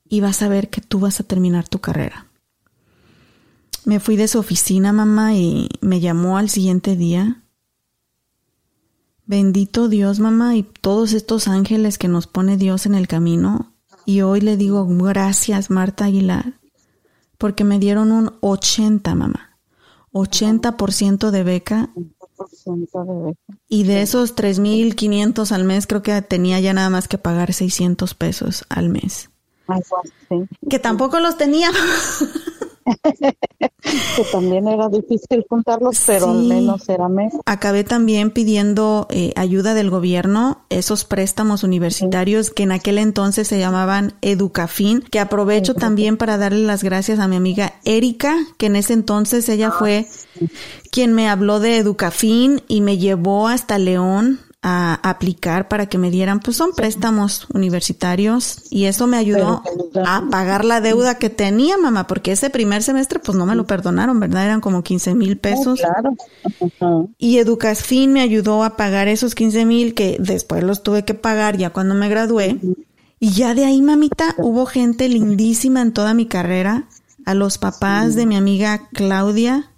[0.07, 2.27] Y vas a ver que tú vas a terminar tu carrera.
[3.85, 7.40] Me fui de su oficina, mamá, y me llamó al siguiente día.
[9.31, 13.71] Bendito Dios, mamá, y todos estos ángeles que nos pone Dios en el camino.
[14.05, 16.59] Y hoy le digo gracias, Marta Aguilar,
[17.37, 19.57] porque me dieron un 80, mamá.
[20.11, 21.89] 80% de beca.
[21.95, 23.37] de beca.
[23.69, 28.13] Y de esos 3.500 al mes, creo que tenía ya nada más que pagar 600
[28.15, 29.29] pesos al mes.
[30.69, 31.71] Que tampoco los tenía.
[34.15, 37.41] que también era difícil juntarlos, pero al menos era mejor.
[37.45, 43.59] Acabé también pidiendo eh, ayuda del gobierno, esos préstamos universitarios que en aquel entonces se
[43.59, 48.75] llamaban Educafin, que aprovecho también para darle las gracias a mi amiga Erika, que en
[48.75, 50.07] ese entonces ella ah, fue
[50.91, 56.11] quien me habló de Educafin y me llevó hasta León a aplicar para que me
[56.11, 59.63] dieran, pues son préstamos universitarios y eso me ayudó
[60.05, 63.65] a pagar la deuda que tenía mamá, porque ese primer semestre pues no me lo
[63.65, 64.45] perdonaron, ¿verdad?
[64.45, 65.79] Eran como 15 mil pesos.
[65.79, 67.09] claro.
[67.17, 71.57] Y Educafin me ayudó a pagar esos 15 mil que después los tuve que pagar
[71.57, 72.59] ya cuando me gradué.
[73.19, 76.85] Y ya de ahí, mamita, hubo gente lindísima en toda mi carrera.
[77.25, 79.69] A los papás de mi amiga Claudia,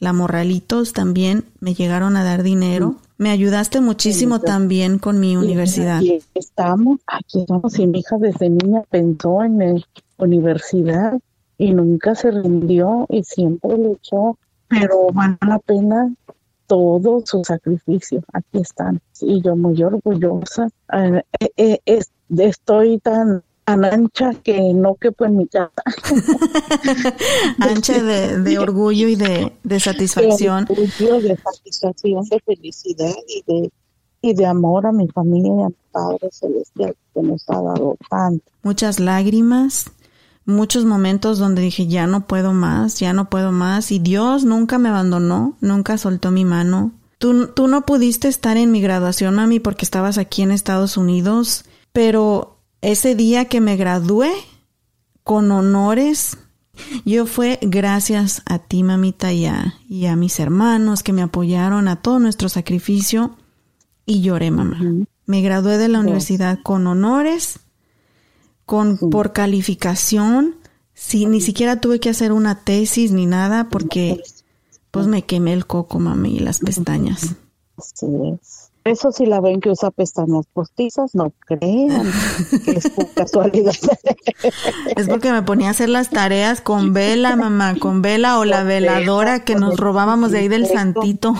[0.00, 2.99] la Morralitos también me llegaron a dar dinero.
[3.20, 5.98] Me ayudaste muchísimo también con mi universidad.
[5.98, 7.78] Aquí estamos, aquí estamos.
[7.78, 9.74] Y mi hija desde niña pensó en la
[10.16, 11.20] universidad
[11.58, 16.10] y nunca se rindió y siempre luchó, pero vale la pena
[16.66, 18.24] todo su sacrificio.
[18.32, 19.02] Aquí están.
[19.20, 20.70] Y yo muy orgullosa.
[20.90, 22.00] Eh, eh, eh,
[22.38, 23.42] estoy tan
[23.72, 25.70] ancha que no quepo en mi casa.
[27.58, 30.64] ancha de, orgullo y de, satisfacción.
[30.66, 33.70] De orgullo, de satisfacción, de felicidad y de,
[34.22, 37.96] y de amor a mi familia y a mi Padre Celestial que nos ha dado
[38.08, 38.44] tanto.
[38.62, 39.90] Muchas lágrimas,
[40.44, 43.92] muchos momentos donde dije, ya no puedo más, ya no puedo más.
[43.92, 46.92] Y Dios nunca me abandonó, nunca soltó mi mano.
[47.18, 51.64] Tú, tú no pudiste estar en mi graduación, mami, porque estabas aquí en Estados Unidos,
[51.92, 52.49] pero
[52.82, 54.32] ese día que me gradué
[55.22, 56.38] con honores,
[57.04, 61.88] yo fue gracias a ti, mamita, y a, y a mis hermanos que me apoyaron
[61.88, 63.36] a todo nuestro sacrificio
[64.06, 64.80] y lloré, mamá.
[65.26, 67.60] Me gradué de la universidad con honores,
[68.64, 70.56] con por calificación,
[70.94, 74.22] sí, ni siquiera tuve que hacer una tesis ni nada porque
[74.90, 77.36] pues me quemé el coco, mami, y las pestañas.
[77.76, 78.59] Así es.
[78.84, 82.10] Eso si la ven que usa pestañas postizas, no crean
[82.64, 83.74] que es por casualidad.
[84.96, 88.64] Es porque me ponía a hacer las tareas con vela, mamá, con vela o la
[88.64, 91.34] veladora que nos robábamos de ahí del santito.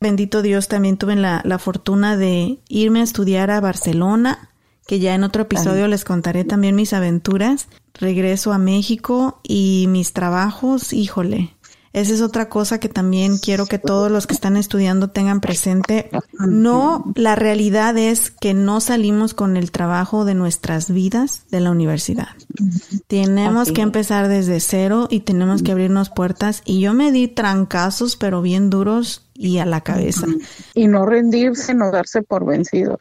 [0.00, 4.50] Bendito Dios, también tuve la, la fortuna de irme a estudiar a Barcelona,
[4.86, 7.68] que ya en otro episodio les contaré también mis aventuras.
[7.94, 11.54] Regreso a México y mis trabajos, híjole,
[11.92, 16.08] esa es otra cosa que también quiero que todos los que están estudiando tengan presente.
[16.38, 21.70] No, la realidad es que no salimos con el trabajo de nuestras vidas de la
[21.70, 22.28] universidad.
[23.08, 26.62] Tenemos que empezar desde cero y tenemos que abrirnos puertas.
[26.64, 30.26] Y yo me di trancazos, pero bien duros y a la cabeza.
[30.74, 33.00] Y no rendirse, no darse por vencido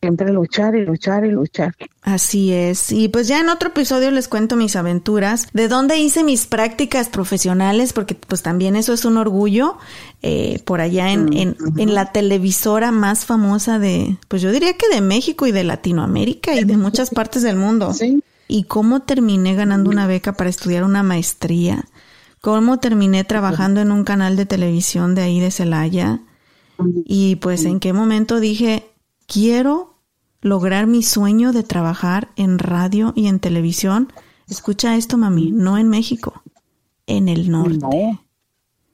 [0.00, 1.74] siempre luchar y luchar y luchar.
[2.02, 2.92] Así es.
[2.92, 7.08] Y pues ya en otro episodio les cuento mis aventuras, de dónde hice mis prácticas
[7.08, 9.76] profesionales, porque pues también eso es un orgullo,
[10.22, 14.88] eh, por allá en, en, en, la televisora más famosa de, pues yo diría que
[14.88, 17.92] de México y de Latinoamérica y de muchas partes del mundo.
[17.92, 18.22] Sí.
[18.46, 21.84] Y cómo terminé ganando una beca para estudiar una maestría.
[22.40, 26.20] Cómo terminé trabajando en un canal de televisión de ahí de Celaya.
[27.04, 28.86] Y pues en qué momento dije,
[29.28, 29.94] quiero
[30.40, 34.12] lograr mi sueño de trabajar en radio y en televisión.
[34.48, 36.42] Escucha esto, mami, no en México,
[37.06, 37.78] en el norte.
[37.78, 38.20] No,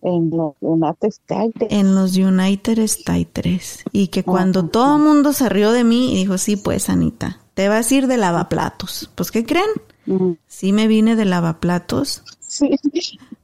[0.03, 1.69] en los United States.
[1.71, 3.85] En los United States.
[3.93, 7.41] Y que cuando todo el mundo se rió de mí y dijo, sí, pues, Anita,
[7.55, 9.11] te vas a ir de lavaplatos.
[9.15, 9.71] Pues, ¿qué creen?
[10.07, 10.37] Ujú.
[10.47, 12.79] Sí me vine de lavaplatos, Sí.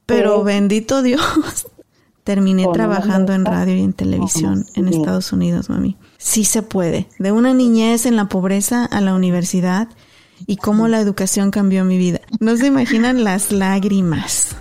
[0.05, 1.21] pero bendito Dios,
[2.23, 4.87] terminé trabajando en radio y en televisión en.
[4.87, 5.97] Estados Unidos, mami.
[6.17, 7.07] Sí se puede.
[7.19, 9.87] De una niñez en la pobreza a la universidad
[10.47, 12.19] y cómo la educación cambió mi vida.
[12.39, 14.55] No se imaginan las lágrimas.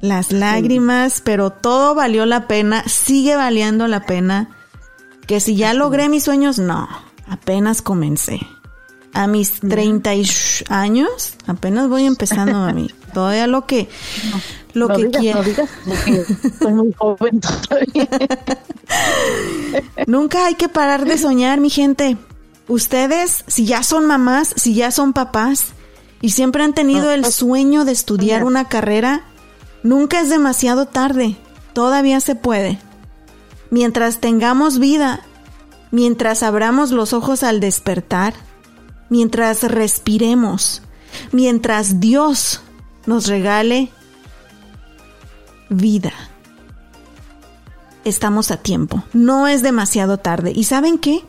[0.00, 4.50] Las lágrimas, pero todo valió la pena, sigue valiendo la pena.
[5.26, 6.88] Que si ya logré mis sueños, no,
[7.26, 8.40] apenas comencé.
[9.12, 12.90] A mis 30 y sh- años, apenas voy empezando, mami.
[13.12, 13.88] Todavía lo que,
[14.78, 15.38] lo no que digas, quiero.
[15.38, 16.24] no digas, porque
[16.58, 18.08] soy muy joven todavía.
[20.06, 22.16] Nunca hay que parar de soñar, mi gente.
[22.68, 25.72] Ustedes, si ya son mamás, si ya son papás
[26.20, 29.22] y siempre han tenido el sueño de estudiar una carrera,
[29.82, 31.36] nunca es demasiado tarde.
[31.72, 32.78] Todavía se puede.
[33.70, 35.20] Mientras tengamos vida,
[35.90, 38.34] mientras abramos los ojos al despertar,
[39.08, 40.82] mientras respiremos,
[41.32, 42.60] mientras Dios
[43.06, 43.90] nos regale
[45.68, 46.12] vida
[48.08, 49.04] estamos a tiempo.
[49.12, 50.52] No es demasiado tarde.
[50.54, 51.24] ¿Y saben qué?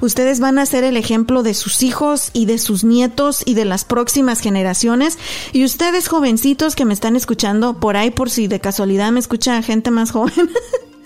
[0.00, 3.64] Ustedes van a ser el ejemplo de sus hijos y de sus nietos y de
[3.64, 5.18] las próximas generaciones.
[5.52, 9.62] Y ustedes jovencitos que me están escuchando por ahí, por si de casualidad me escucha
[9.62, 10.50] gente más joven.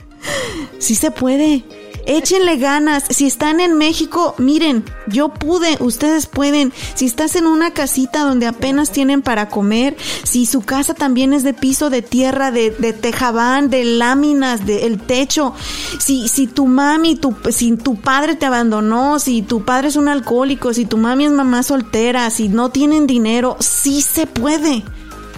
[0.78, 1.64] sí se puede.
[2.08, 3.04] Échenle ganas.
[3.10, 6.72] Si están en México, miren, yo pude, ustedes pueden.
[6.94, 9.94] Si estás en una casita donde apenas tienen para comer,
[10.24, 14.86] si su casa también es de piso de tierra, de, de tejabán, de láminas, de
[14.86, 15.52] el techo,
[15.98, 20.08] si, si tu mami, tu, si tu padre te abandonó, si tu padre es un
[20.08, 24.82] alcohólico, si tu mami es mamá soltera, si no tienen dinero, sí se puede.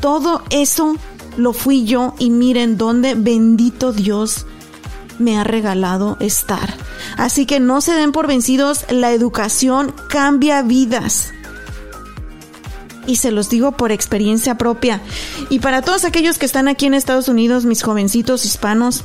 [0.01, 0.95] Todo eso
[1.37, 4.47] lo fui yo y miren dónde bendito Dios
[5.21, 6.75] me ha regalado estar.
[7.17, 11.33] Así que no se den por vencidos, la educación cambia vidas.
[13.07, 15.01] Y se los digo por experiencia propia.
[15.49, 19.05] Y para todos aquellos que están aquí en Estados Unidos, mis jovencitos hispanos,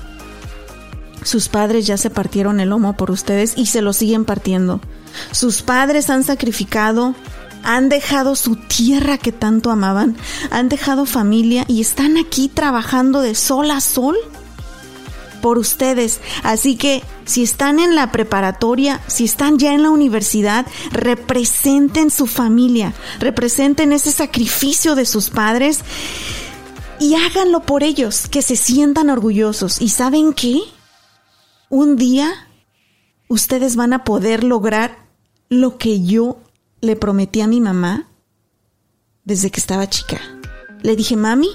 [1.23, 4.79] sus padres ya se partieron el lomo por ustedes y se lo siguen partiendo.
[5.31, 7.15] Sus padres han sacrificado,
[7.63, 10.15] han dejado su tierra que tanto amaban,
[10.51, 14.15] han dejado familia y están aquí trabajando de sol a sol
[15.45, 16.21] por ustedes.
[16.41, 22.25] Así que si están en la preparatoria, si están ya en la universidad, representen su
[22.25, 25.81] familia, representen ese sacrificio de sus padres
[26.99, 29.79] y háganlo por ellos, que se sientan orgullosos.
[29.81, 30.61] ¿Y saben qué?
[31.69, 32.33] Un día
[33.27, 34.97] ustedes van a poder lograr
[35.47, 36.39] lo que yo
[36.81, 38.07] le prometí a mi mamá
[39.25, 40.19] desde que estaba chica.
[40.81, 41.51] Le dije, mami,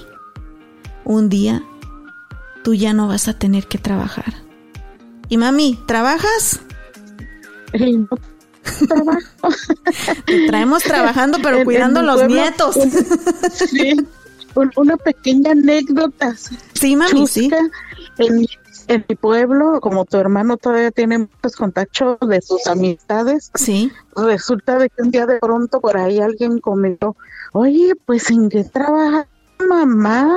[1.03, 1.65] un día
[2.63, 4.33] tú ya no vas a tener que trabajar.
[5.29, 6.59] Y mami, ¿trabajas?
[7.73, 8.07] No
[8.87, 9.49] trabajo.
[10.25, 12.75] Te traemos trabajando, pero En- cuidando los pueblo, nietos.
[12.75, 12.91] un-
[13.51, 13.95] sí,
[14.55, 16.35] un- una pequeña anécdota.
[16.73, 17.49] Sí, mami, sí.
[17.49, 17.61] chusca.
[18.17, 18.49] En, mi-
[18.87, 23.91] en mi pueblo, como tu hermano todavía tiene muchos contactos de sus amistades, Sí.
[24.15, 27.15] resulta de que un día de pronto por ahí alguien comentó,
[27.53, 29.27] oye, pues ¿en qué trabaja
[29.67, 30.29] mamá?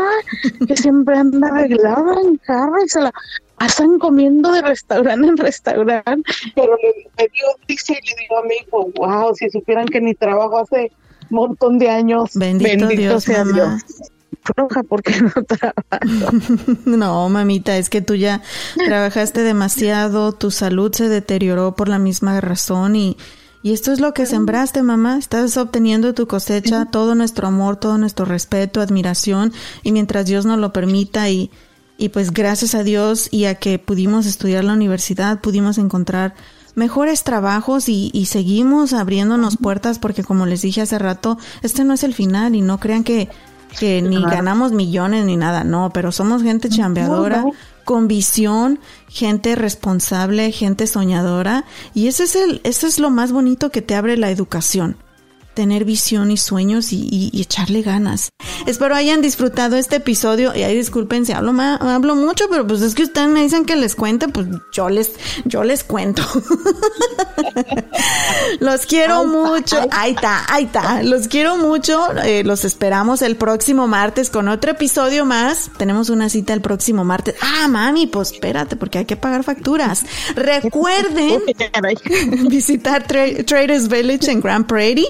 [0.66, 3.12] Que siempre anda arreglada en carro y se la
[3.56, 8.42] pasan comiendo de restaurante en restaurante, pero le, me dio risa y le digo a
[8.42, 10.90] mi hijo, wow, si supieran que mi trabajo hace
[11.30, 13.78] un montón de años, Bendito Dios, sea mamá.
[13.80, 14.10] Dios.
[14.42, 16.36] Floja porque no trabajo.
[16.84, 18.42] No, mamita, es que tú ya
[18.84, 23.16] trabajaste demasiado, tu salud se deterioró por la misma razón y,
[23.64, 25.16] y esto es lo que sembraste, mamá.
[25.16, 30.58] Estás obteniendo tu cosecha, todo nuestro amor, todo nuestro respeto, admiración y mientras Dios nos
[30.58, 31.50] lo permita y,
[31.96, 36.34] y pues gracias a Dios y a que pudimos estudiar la universidad, pudimos encontrar
[36.74, 41.94] mejores trabajos y, y seguimos abriéndonos puertas porque como les dije hace rato, este no
[41.94, 43.30] es el final y no crean que,
[43.78, 47.46] que ni ganamos millones ni nada, no, pero somos gente chambeadora.
[47.84, 51.64] Con visión, gente responsable, gente soñadora
[51.94, 54.96] y ese es el, eso es lo más bonito que te abre la educación.
[55.54, 58.30] Tener visión y sueños y, y- y echarle ganas.
[58.66, 60.52] Espero hayan disfrutado este episodio.
[60.54, 63.64] Y ahí disculpen si hablo, ma- hablo mucho, pero pues es que ustedes me dicen
[63.64, 65.12] que les cuente, pues yo les,
[65.44, 66.22] yo les cuento.
[68.60, 69.76] Los quiero mucho.
[69.90, 71.02] Ahí está, ahí está.
[71.02, 72.00] Los quiero mucho.
[72.22, 75.70] Eh, los esperamos el próximo martes con otro episodio más.
[75.76, 77.34] Tenemos una cita el próximo martes.
[77.40, 80.02] Ah, mami, pues espérate, porque hay que pagar facturas.
[80.34, 81.42] Recuerden
[82.48, 85.06] visitar Tra- Traders Village en Grand Prairie.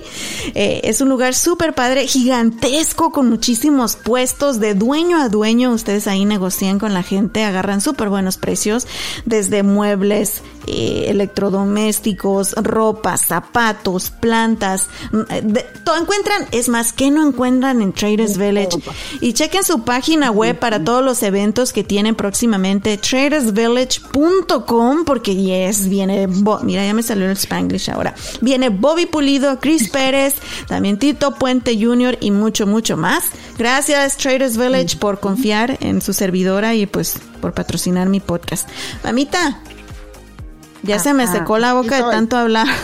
[0.55, 5.73] Eh, es un lugar súper padre, gigantesco, con muchísimos puestos de dueño a dueño.
[5.73, 8.87] Ustedes ahí negocian con la gente, agarran súper buenos precios,
[9.25, 14.89] desde muebles, eh, electrodomésticos, ropa, zapatos, plantas.
[15.13, 18.79] mm, eh, de- todo encuentran, es más, que no encuentran en Traders Village?
[19.21, 25.89] Y chequen su página web para todos los eventos que tienen próximamente, tradersvillage.com, porque yes,
[25.89, 28.15] viene, Bo- mira, ya me salió el Spanglish ahora.
[28.41, 30.24] Viene Bobby Pulido, Chris Pérez,
[30.67, 32.19] también Tito Puente Jr.
[32.21, 33.25] y mucho, mucho más.
[33.59, 38.69] Gracias Traders Village por confiar en su servidora y pues por patrocinar mi podcast.
[39.03, 39.61] Mamita,
[40.83, 42.67] ya se me secó la boca de tanto hablar.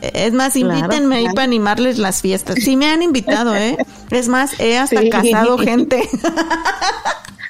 [0.00, 2.56] Es más, Claro, invítenme ahí para animarles las fiestas.
[2.62, 3.76] Sí me han invitado, ¿eh?
[4.10, 5.10] Es más, he hasta Sí.
[5.10, 6.08] casado gente.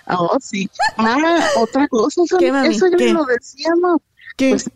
[0.09, 0.69] Oh, sí.
[0.97, 1.17] Ah,
[1.57, 2.75] otra cosa, eso, ¿Qué, mami?
[2.75, 3.13] eso ya ¿Qué?
[3.13, 4.01] lo decíamos.
[4.37, 4.51] ¿Qué?
[4.51, 4.71] Pues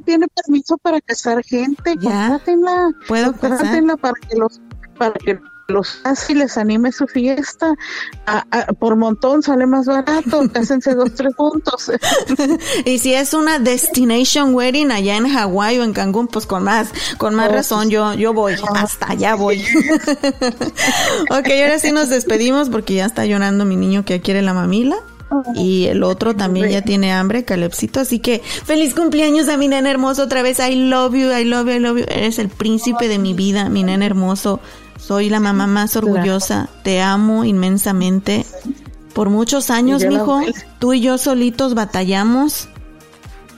[0.00, 2.28] tiene permiso para casar gente, Ya.
[2.28, 2.90] contrátenla.
[3.08, 4.60] ¿Puedo contrátenla para que los
[4.98, 7.72] para que los casi les anime su fiesta.
[8.26, 11.90] A- a- por montón sale más barato, cásense dos, tres puntos.
[12.84, 16.88] Y si es una destination wedding allá en Hawái o en Cancún, pues con más,
[17.16, 19.64] con más Oh, razón yo, yo voy, hasta allá voy.
[21.30, 24.96] ok, ahora sí nos despedimos porque ya está llorando mi niño que quiere la mamila.
[25.54, 28.00] Y el otro también ya tiene hambre, Calepsito.
[28.00, 30.60] Así que feliz cumpleaños a mi nene hermoso otra vez.
[30.60, 32.04] I love you, I love you, I love you.
[32.08, 34.60] Eres el príncipe de mi vida, mi nene hermoso.
[34.98, 36.68] Soy la mamá más orgullosa.
[36.82, 38.46] Te amo inmensamente.
[39.12, 40.40] Por muchos años, mijo,
[40.78, 42.68] tú y yo solitos batallamos.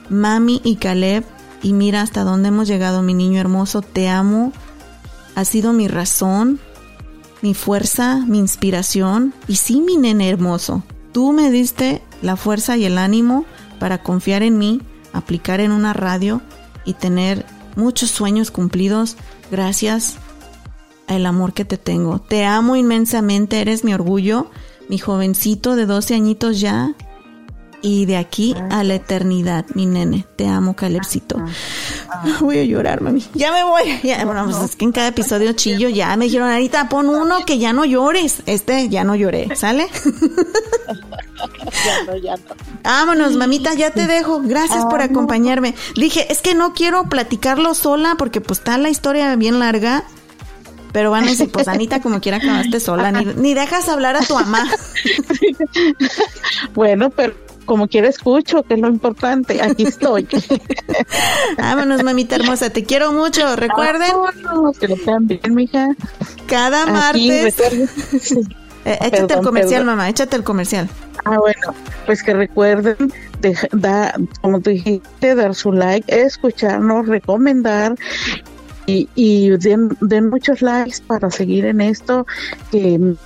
[0.09, 1.23] Mami y Caleb.
[1.63, 3.81] Y mira hasta dónde hemos llegado, mi niño hermoso.
[3.81, 4.51] Te amo.
[5.35, 6.59] Has sido mi razón,
[7.41, 9.33] mi fuerza, mi inspiración.
[9.47, 10.83] Y sí, mi nene hermoso.
[11.17, 13.45] Tú me diste la fuerza y el ánimo
[13.79, 16.41] para confiar en mí, aplicar en una radio
[16.85, 17.43] y tener
[17.75, 19.17] muchos sueños cumplidos
[19.49, 20.17] gracias
[21.07, 22.19] al amor que te tengo.
[22.19, 24.51] Te amo inmensamente, eres mi orgullo,
[24.89, 26.93] mi jovencito de 12 añitos ya.
[27.87, 30.25] Y de aquí a la eternidad, mi nene.
[30.35, 31.41] Te amo, Calepsito.
[32.41, 33.23] Voy a llorar, mami.
[33.33, 33.97] Ya me voy.
[34.03, 37.45] Ya, bueno, pues es que en cada episodio chillo ya me dijeron, ahorita pon uno
[37.45, 38.43] que ya no llores.
[38.45, 39.87] Este ya no lloré, ¿sale?
[41.85, 42.55] ya no, ya no.
[42.83, 44.41] Vámonos, mamita, ya te dejo.
[44.41, 45.73] Gracias por acompañarme.
[45.95, 50.03] Dije, es que no quiero platicarlo sola porque pues está la historia bien larga.
[50.91, 54.25] Pero van a decir, pues Anita, como quiera estés sola, ni, ni dejas hablar a
[54.25, 54.69] tu mamá.
[56.73, 57.33] Bueno, pero
[57.67, 59.61] como quiera escucho, que es lo importante.
[59.61, 60.27] Aquí estoy.
[61.59, 63.55] Vámonos, mamita hermosa, te quiero mucho.
[63.55, 64.11] Recuerden,
[64.43, 65.89] Vámonos, que lo sean bien, mija.
[66.47, 67.55] cada Aquí, martes.
[68.85, 69.97] Eh, échate el comercial, perdón.
[69.97, 70.87] mamá, échate el comercial.
[71.25, 72.95] Ah, bueno, pues que recuerden,
[73.73, 77.95] da, como tú dijiste, dar su like, escucharnos, recomendar
[78.85, 82.25] y, y den, den, muchos likes para seguir en esto,
[82.71, 83.17] que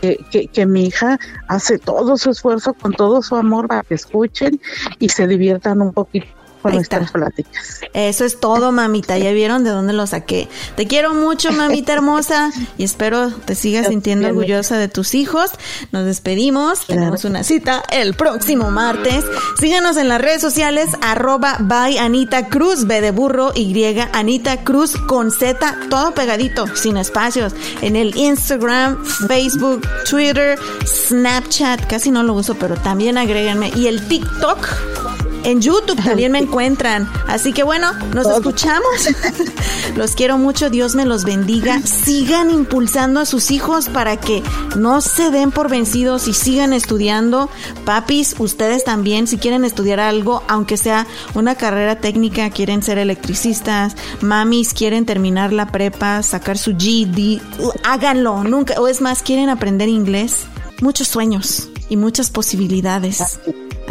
[0.00, 4.60] que, que, mi hija hace todo su esfuerzo con todo su amor para que escuchen
[4.98, 6.26] y se diviertan un poquito
[6.62, 7.80] con nuestras pláticas.
[7.92, 9.18] Eso es todo, mamita.
[9.18, 10.48] Ya vieron de dónde lo saqué.
[10.76, 15.50] Te quiero mucho, mamita hermosa, y espero te sigas sintiendo orgullosa de tus hijos.
[15.92, 16.86] Nos despedimos.
[16.86, 19.24] Tenemos una cita el próximo martes.
[19.58, 23.70] Síganos en las redes sociales, arroba by Anita Cruz, B de burro, Y
[24.12, 27.54] Anita Cruz con Z, todo pegadito, sin espacios.
[27.80, 33.72] En el Instagram, Facebook, Twitter, Snapchat, casi no lo uso, pero también agréguenme.
[33.74, 34.99] Y el TikTok
[35.44, 37.10] en YouTube también me encuentran.
[37.26, 39.08] Así que bueno, nos escuchamos.
[39.96, 40.70] los quiero mucho.
[40.70, 41.80] Dios me los bendiga.
[41.82, 44.42] Sigan impulsando a sus hijos para que
[44.76, 47.48] no se den por vencidos y sigan estudiando.
[47.84, 53.96] Papis, ustedes también, si quieren estudiar algo, aunque sea una carrera técnica, quieren ser electricistas.
[54.20, 57.40] Mamis, quieren terminar la prepa, sacar su GD.
[57.84, 58.44] Háganlo.
[58.44, 58.80] Nunca.
[58.80, 60.46] O es más, quieren aprender inglés.
[60.80, 63.38] Muchos sueños y muchas posibilidades.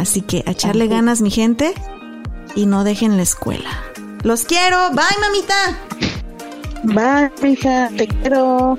[0.00, 1.74] Así que a echarle ganas, mi gente,
[2.56, 3.68] y no dejen la escuela.
[4.22, 4.90] Los quiero.
[4.92, 5.78] Bye, mamita.
[6.84, 7.90] Bye, hija.
[7.94, 8.78] Te quiero.